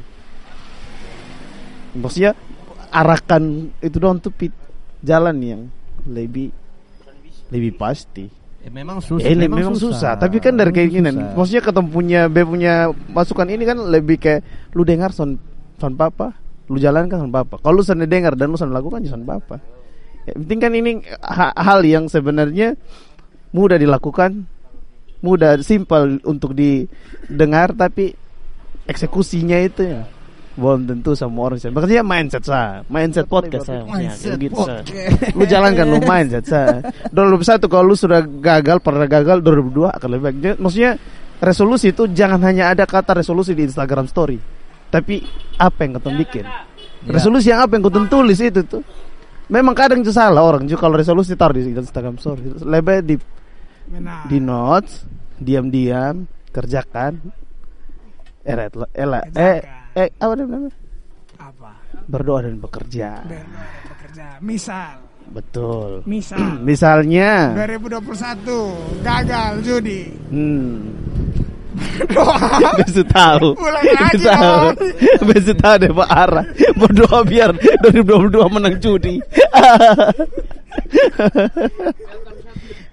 Maksudnya 1.97 2.38
arahkan 2.93 3.73
itu 3.82 3.97
doang 3.97 4.21
tuh 4.21 4.29
jalan 5.01 5.38
yang 5.41 5.62
lebih 6.06 6.53
lebih 7.49 7.73
pasti 7.73 8.42
memang 8.71 9.04
susah 9.04 9.28
Eh, 9.28 9.36
memang, 9.36 9.76
susah. 9.76 10.15
Tapi 10.15 10.39
kan 10.39 10.56
dari 10.56 10.71
keinginan, 10.71 11.36
maksudnya 11.36 11.60
ketemu 11.60 11.88
punya 11.91 12.21
B 12.32 12.47
punya 12.47 12.88
masukan 13.12 13.47
ini 13.52 13.63
kan 13.67 13.76
lebih 13.76 14.15
kayak 14.21 14.71
lu 14.71 14.88
dengar 14.88 15.12
son 15.12 15.36
son 15.82 15.97
papa, 15.99 16.32
lu 16.71 16.80
jalankan 16.80 17.28
son 17.28 17.34
papa. 17.34 17.60
Kalau 17.60 17.82
lu 17.82 17.84
sana 17.84 18.08
dengar 18.08 18.39
dan 18.39 18.47
lu 18.47 18.56
sana 18.56 18.71
lakukan 18.71 19.04
ya 19.04 19.12
son 19.12 19.28
papa. 19.28 19.60
Ya, 20.23 20.39
penting 20.39 20.60
kan 20.63 20.71
ini 20.71 20.91
ha- 21.19 21.52
hal 21.52 21.84
yang 21.84 22.08
sebenarnya 22.08 22.80
mudah 23.52 23.76
dilakukan, 23.76 24.47
mudah 25.19 25.60
simpel 25.60 26.23
untuk 26.23 26.56
didengar 26.56 27.76
tapi 27.76 28.15
eksekusinya 28.88 29.60
itu 29.60 29.88
ya 29.88 30.04
belum 30.53 30.85
tentu 30.85 31.17
semua 31.17 31.49
orang 31.49 31.57
bisa. 31.57 31.73
Makanya 31.73 32.05
mindset 32.05 32.43
saya, 32.45 32.85
mindset 32.85 33.25
podcast 33.25 33.65
saya, 33.65 33.81
maksudnya, 33.81 34.13
kayak 34.13 34.37
gitu 34.37 34.61
saya. 34.61 34.81
Lu 35.33 35.43
jalankan 35.49 35.85
lu 35.89 35.99
mindset 36.05 36.45
saya. 36.45 36.77
2021 37.09 37.71
kalau 37.73 37.83
lu 37.89 37.95
sudah 37.97 38.21
gagal 38.21 38.77
pernah 38.85 39.09
gagal 39.09 39.41
2002 39.41 39.97
akan 39.97 40.07
lebih 40.13 40.23
baik. 40.29 40.37
Jadi, 40.37 40.55
Maksudnya 40.61 40.91
resolusi 41.41 41.89
itu 41.89 42.05
jangan 42.13 42.39
hanya 42.45 42.69
ada 42.69 42.85
kata 42.85 43.17
resolusi 43.17 43.57
di 43.57 43.65
Instagram 43.65 44.05
story, 44.05 44.37
tapi 44.93 45.25
apa 45.57 45.79
yang 45.81 45.97
kau 45.97 46.13
bikin. 46.13 46.45
Resolusi 47.09 47.49
yang 47.49 47.65
apa 47.65 47.73
yang 47.73 47.83
kau 47.89 47.93
tulis 48.05 48.37
itu 48.37 48.61
tuh. 48.61 48.85
Memang 49.49 49.75
kadang 49.75 50.05
itu 50.05 50.13
salah 50.13 50.39
orang 50.39 50.69
juga 50.69 50.87
kalau 50.87 50.95
resolusi 50.95 51.33
taruh 51.33 51.57
di 51.57 51.73
Instagram 51.73 52.21
story. 52.21 52.61
Lebih 52.61 52.97
di 53.01 53.15
di 54.29 54.37
notes, 54.37 55.03
diam-diam 55.41 56.29
kerjakan. 56.53 57.41
Eh, 58.43 58.55
eh, 58.69 59.07
lah, 59.07 59.23
eh, 59.95 60.09
apa 60.17 60.33
namanya? 60.35 60.71
Apa? 61.37 61.71
Berdoa 62.07 62.39
dan 62.45 62.57
bekerja. 62.59 63.21
Berdoa 63.23 63.67
bekerja. 63.89 64.25
Misal, 64.39 64.97
Betul. 65.33 66.03
misal 66.09 66.61
Misalnya, 66.61 67.53
2021 67.57 69.01
gagal 69.01 69.51
judi. 69.63 70.01
hmm, 70.29 70.77
Doa. 72.13 72.37
besok 72.79 73.07
tahu. 73.09 73.47
Besok 73.57 74.21
tahu. 74.29 74.67
Besok 75.33 75.57
tahu 75.57 75.75
deh 75.81 75.89
Pak 75.89 76.09
Ara. 76.09 76.43
Berdoa 76.77 77.19
biar 77.25 77.49
2022 77.89 78.53
menang 78.53 78.75
judi. 78.77 79.17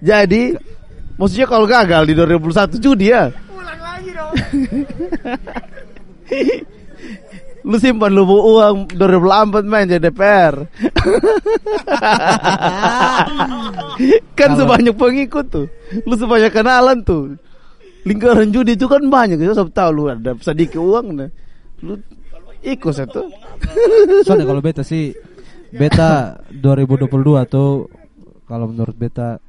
Jadi, 0.01 0.57
maksudnya 1.13 1.45
kalau 1.45 1.69
gagal 1.69 2.09
di 2.09 2.13
2021 2.17 2.81
judi 2.81 3.13
ya. 3.13 3.29
Ulang 3.53 3.81
lagi 3.85 4.09
dong. 4.17 4.33
Lu 7.61 7.77
simpan 7.77 8.09
lu 8.13 8.25
uang 8.25 8.89
2004 8.97 9.65
main 9.69 9.85
jadi 9.85 10.09
DPR. 10.09 10.55
kan 14.39 14.49
sebanyak 14.57 14.95
pengikut 14.97 15.45
tuh. 15.51 15.67
Lu 16.05 16.15
sebanyak 16.17 16.49
kenalan 16.49 17.05
tuh. 17.05 17.37
Lingkaran 18.01 18.49
judi 18.49 18.73
itu 18.73 18.89
kan 18.89 19.05
banyak. 19.05 19.37
Ya, 19.37 19.53
saya 19.53 19.69
tahu 19.69 19.89
lu 19.93 20.03
ada 20.09 20.33
sedikit 20.41 20.81
uang 20.81 21.21
nah. 21.21 21.29
Lu 21.85 22.01
ikut 22.65 22.93
satu. 22.93 23.29
Soalnya 24.25 24.45
kalau 24.49 24.61
beta 24.61 24.81
sih 24.81 25.13
beta 25.71 26.41
2022 26.49 27.07
tuh 27.47 27.87
kalau 28.49 28.65
menurut 28.67 28.95
beta 28.97 29.39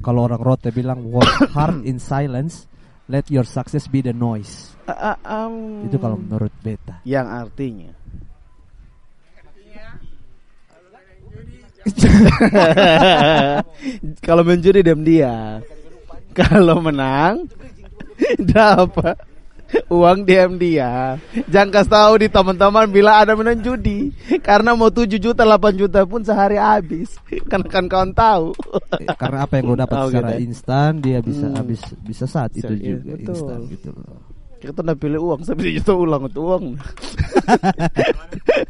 kalau 0.00 0.24
orang 0.24 0.40
rote 0.40 0.70
bilang 0.72 1.10
work 1.10 1.28
hard 1.54 1.84
in 1.84 2.00
silence, 2.00 2.70
let 3.08 3.24
your 3.32 3.48
success 3.48 3.88
be 3.88 4.04
the 4.04 4.12
noise. 4.12 4.76
Ah, 4.88 5.16
ah, 5.16 5.48
am. 5.48 5.84
Itu 5.88 5.96
kalau 6.00 6.16
menurut 6.20 6.52
beta. 6.64 7.00
yang 7.04 7.28
artinya 7.28 7.92
kalau 14.26 14.42
menjudi 14.44 14.82
diam 14.84 15.00
dia 15.04 15.62
kalau 16.36 16.80
menang 16.82 17.48
dapat 18.54 19.16
uang 19.86 20.22
diam 20.22 20.54
dia 20.54 21.14
jangan 21.44 21.68
kasih 21.70 21.90
tahu 21.90 22.10
di 22.18 22.26
teman-teman 22.26 22.86
bila 22.86 23.18
ada 23.18 23.32
menang 23.32 23.58
judi 23.58 24.10
karena 24.40 24.72
mau 24.72 24.88
7 24.88 25.04
juta 25.12 25.42
8 25.42 25.74
juta 25.74 26.02
pun 26.02 26.18
sehari 26.20 26.56
habis 26.56 27.14
kan 27.44 27.58
kan 27.62 27.84
kawan 27.84 28.10
tahu 28.10 28.50
Karena 29.14 29.44
apa 29.44 29.52
yang 29.54 29.64
lo 29.66 29.74
dapat 29.76 29.94
Oh, 29.94 30.06
secara 30.08 30.28
gitu 30.30 30.38
instan 30.46 30.90
dia 30.98 31.18
bisa 31.18 31.44
Hmm. 31.44 31.54
habis 31.54 31.78
bisa 32.00 32.24
saat 32.24 32.48
itu 32.52 32.70
Iya, 32.70 32.96
juga 32.96 33.10
betul. 33.14 33.28
instan 33.28 33.58
gitu 33.68 33.88
loh. 33.92 34.18
kita 34.58 34.78
udah 34.80 34.96
pilih 34.96 35.20
uang 35.22 35.40
sampai 35.42 35.70
juta 35.72 35.92
ulang 35.92 36.22
untuk 36.24 36.42
uang 36.46 36.64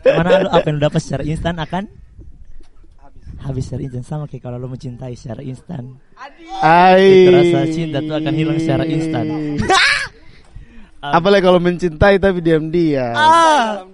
Mana 0.08 0.28
lu 0.38 0.48
apa 0.48 0.64
yang 0.64 0.74
lu 0.74 0.80
dapat 0.82 0.98
secara 0.98 1.22
instan 1.22 1.54
akan 1.56 1.84
habis 3.38 3.64
secara 3.64 3.80
instan 3.84 4.02
sama 4.02 4.24
kayak 4.26 4.42
kalau 4.42 4.56
lu 4.56 4.66
mencintai 4.66 5.14
secara 5.14 5.40
instan. 5.40 5.94
Ai. 6.58 7.22
Itu 7.22 7.30
rasa 7.30 7.58
cinta 7.70 7.98
tuh 8.00 8.12
akan 8.12 8.32
hilang 8.34 8.58
secara 8.58 8.82
instan. 8.82 9.24
Apalagi 10.98 11.42
kalau 11.46 11.62
mencintai 11.62 12.18
tapi 12.18 12.42
diam-diam. 12.42 13.14
Ah, 13.14 13.86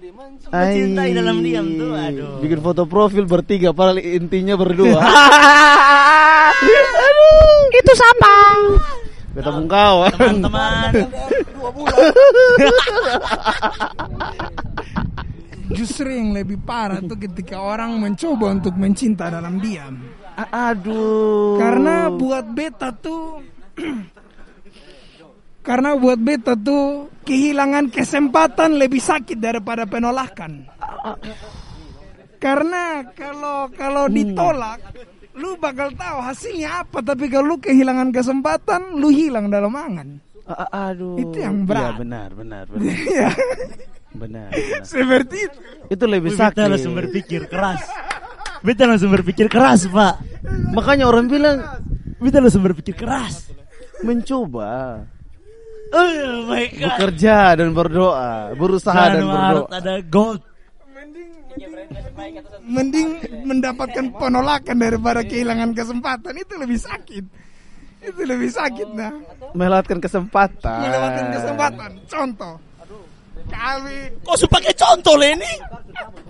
Ai. 0.49 0.73
mencintai 0.81 1.09
dalam 1.13 1.37
diam 1.45 1.67
tuh, 1.77 1.93
aduh. 1.93 2.41
Bikin 2.41 2.59
foto 2.65 2.89
profil 2.89 3.29
bertiga, 3.29 3.73
padahal 3.77 4.01
intinya 4.01 4.57
berdua. 4.57 5.01
Itu 7.75 7.91
siapa? 7.93 8.33
Beta 9.35 9.51
kawan. 9.51 10.15
Teman-teman, 10.15 10.91
Justru 15.75 16.07
yang 16.07 16.31
lebih 16.31 16.63
parah 16.63 17.03
tuh 17.03 17.19
ketika 17.19 17.59
orang 17.59 17.99
mencoba 17.99 18.55
untuk 18.55 18.79
mencinta 18.79 19.27
dalam 19.27 19.59
diam. 19.59 19.99
Aduh. 20.39 21.59
Karena 21.59 22.07
buat 22.09 22.47
beta 22.55 22.95
tuh 22.95 23.43
Karena 25.65 25.97
buat 25.97 26.21
beta 26.21 26.53
tuh 26.53 27.09
kehilangan 27.25 27.89
kesempatan 27.89 28.77
lebih 28.77 29.01
sakit 29.01 29.41
daripada 29.41 29.89
penolakan. 29.89 30.69
Karena 32.37 33.01
kalau 33.17 33.73
kalau 33.73 34.05
ditolak 34.05 34.77
lu 35.35 35.57
bakal 35.57 35.91
tahu 35.91 36.17
hasilnya 36.21 36.85
apa 36.85 37.01
tapi 37.01 37.27
kalau 37.27 37.55
lu 37.55 37.57
kehilangan 37.57 38.13
kesempatan 38.13 38.95
lu 38.95 39.09
hilang 39.09 39.49
dalam 39.49 39.73
angan. 39.73 40.21
A- 40.45 40.93
aduh. 40.93 41.17
Itu 41.17 41.41
yang 41.41 41.65
Iya, 41.65 41.67
berat. 41.67 41.93
benar, 41.97 42.29
benar, 42.31 42.63
benar. 42.69 42.85
Ya, 43.17 43.29
benar, 44.13 44.47
benar. 44.53 44.85
seperti 44.85 45.49
itu. 45.49 45.57
Itu 45.89 46.05
lebih 46.05 46.31
sakit. 46.31 46.69
langsung 46.69 46.93
berpikir 46.93 47.49
keras. 47.49 47.81
Beta 48.61 48.85
langsung 48.85 49.09
berpikir 49.09 49.49
keras, 49.49 49.89
Pak. 49.89 50.21
Makanya 50.71 51.09
orang 51.09 51.25
bilang 51.25 51.57
Beta 52.21 52.37
langsung 52.37 52.61
berpikir 52.61 52.93
keras. 52.93 53.49
mencoba 54.05 55.01
Oh 55.93 56.49
my 56.49 56.65
god. 56.71 56.81
bekerja 56.97 57.37
dan 57.61 57.69
berdoa, 57.75 58.53
berusaha 58.57 58.95
dan 59.13 59.21
harus 59.25 59.65
berdoa. 59.69 59.77
ada 59.77 59.93
gold. 60.05 60.41
Mending 62.65 63.09
mendapatkan 63.45 64.05
penolakan 64.17 64.75
daripada 64.81 65.21
kehilangan 65.21 65.71
kesempatan 65.71 66.33
itu 66.35 66.53
lebih 66.57 66.79
sakit. 66.81 67.25
Itu 68.05 68.21
lebih 68.25 68.49
sakit 68.51 68.87
nah. 68.91 69.13
Melewatkan 69.53 70.01
kesempatan. 70.01 70.79
Melewatkan 70.83 71.25
kesempatan. 71.31 71.89
Contoh. 72.09 72.55
Kami 73.45 73.97
Kok 74.21 74.35
suka 74.35 74.57
pakai 74.57 74.73
contoh 74.73 75.15
Leni? 75.15 75.53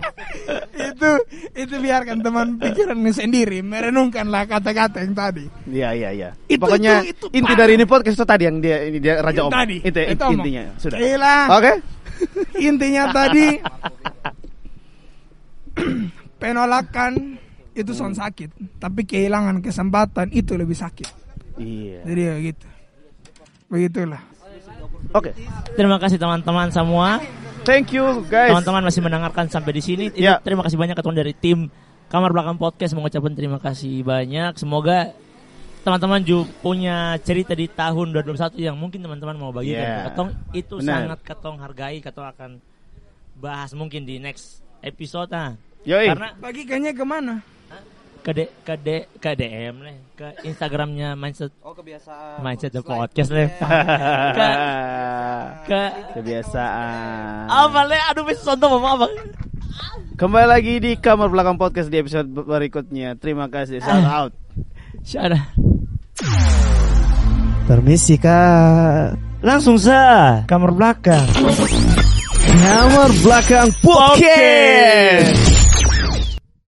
itu 0.90 1.10
itu 1.52 1.74
biarkan 1.76 2.22
teman 2.22 2.54
pikirannya 2.56 3.10
sendiri 3.10 3.58
merenungkanlah 3.60 4.46
kata-kata 4.46 5.02
yang 5.02 5.12
tadi. 5.12 5.44
Iya 5.66 5.90
iya 5.92 6.10
iya. 6.12 6.30
Itu- 6.46 6.62
Pokoknya 6.62 7.02
itu- 7.02 7.26
itu 7.26 7.26
inti 7.34 7.50
parah. 7.50 7.58
dari 7.64 7.72
ini 7.74 7.84
podcast 7.84 8.14
itu 8.14 8.26
tadi 8.28 8.42
yang 8.46 8.58
dia 8.60 8.76
ini 8.84 8.98
dia 9.00 9.18
raja 9.18 9.42
om. 9.42 9.50
tadi. 9.50 9.76
Itu, 9.82 9.98
Itu 9.98 10.22
omong. 10.22 10.34
intinya 10.38 10.64
sudah. 10.78 10.98
Oke. 11.50 11.72
Intinya 12.68 13.02
tadi 13.12 13.46
penolakan 16.40 17.36
itu 17.76 17.92
son 17.92 18.16
sakit, 18.16 18.80
tapi 18.80 19.04
kehilangan 19.04 19.60
kesempatan 19.60 20.32
itu 20.32 20.56
lebih 20.56 20.72
sakit. 20.72 21.08
Iya. 21.60 22.00
Jadi 22.08 22.20
ya 22.22 22.34
gitu. 22.40 22.66
Begitulah. 23.68 24.22
Oke. 25.12 25.30
Terima 25.74 25.96
kasih 25.98 26.16
teman-teman 26.16 26.70
semua. 26.70 27.20
Thank 27.62 27.94
you 27.94 28.22
guys. 28.26 28.50
Teman-teman 28.54 28.86
masih 28.86 29.02
mendengarkan 29.02 29.46
sampai 29.46 29.74
di 29.74 29.82
sini. 29.82 30.04
Itu 30.10 30.22
Ya. 30.22 30.38
Terima 30.38 30.62
kasih 30.62 30.78
banyak 30.78 30.94
teman 30.94 31.14
dari 31.14 31.34
tim 31.34 31.66
Kamar 32.06 32.30
Belakang 32.30 32.54
Podcast 32.54 32.94
mengucapkan 32.94 33.34
terima 33.34 33.58
kasih 33.58 34.06
banyak. 34.06 34.54
Semoga 34.54 35.10
teman-teman 35.82 36.22
juga 36.22 36.46
punya 36.62 37.18
cerita 37.22 37.54
di 37.54 37.66
tahun 37.66 38.14
2021 38.14 38.58
yang 38.62 38.78
mungkin 38.78 39.02
teman-teman 39.02 39.34
mau 39.34 39.50
bagikan 39.50 39.82
Yeah. 39.82 39.98
ke 39.98 40.02
Ketong 40.10 40.30
itu 40.54 40.74
Benar. 40.78 40.86
sangat 40.86 41.18
Ketong 41.22 41.56
hargai, 41.58 41.96
Ketong 41.98 42.26
akan 42.30 42.50
bahas 43.38 43.70
mungkin 43.74 44.06
di 44.06 44.22
next 44.22 44.62
episode 44.82 45.30
nah. 45.30 45.58
Yoi. 45.82 46.10
Karena 46.10 46.34
Bagikannya 46.38 46.92
ke 46.94 47.04
mana? 47.06 47.34
Ke 48.26 48.34
D, 48.34 48.40
ke 48.66 48.74
D, 48.74 48.88
ke 49.22 49.38
DM 49.38 49.86
nih, 49.86 49.98
ke 50.18 50.26
Instagramnya 50.50 51.14
mindset 51.14 51.54
Oh 51.62 51.70
kebiasaan. 51.70 52.42
mindset 52.42 52.74
the 52.74 52.82
podcast 52.82 53.30
nih. 53.30 53.46
ke 54.34 54.50
ke 55.70 55.82
kebiasaan. 56.18 57.46
apa 57.46 57.80
le? 57.86 57.94
Aduh, 58.10 58.26
bisa 58.26 58.58
contoh 58.58 58.82
mama 58.82 58.98
apa? 58.98 59.06
Kembali 60.18 60.46
lagi 60.50 60.74
di 60.82 60.98
kamar 60.98 61.30
belakang 61.30 61.54
podcast 61.54 61.86
di 61.86 62.02
episode 62.02 62.26
berikutnya. 62.26 63.14
Terima 63.14 63.46
kasih. 63.46 63.78
Shout 63.78 64.02
out. 64.02 64.32
Syara. 65.06 65.46
Permisi 67.70 68.18
kak. 68.18 69.14
Langsung 69.38 69.78
sa 69.78 70.42
kamar 70.50 70.74
belakang. 70.74 71.30
Kamar 72.42 73.10
belakang 73.22 73.70
podcast. 73.78 75.55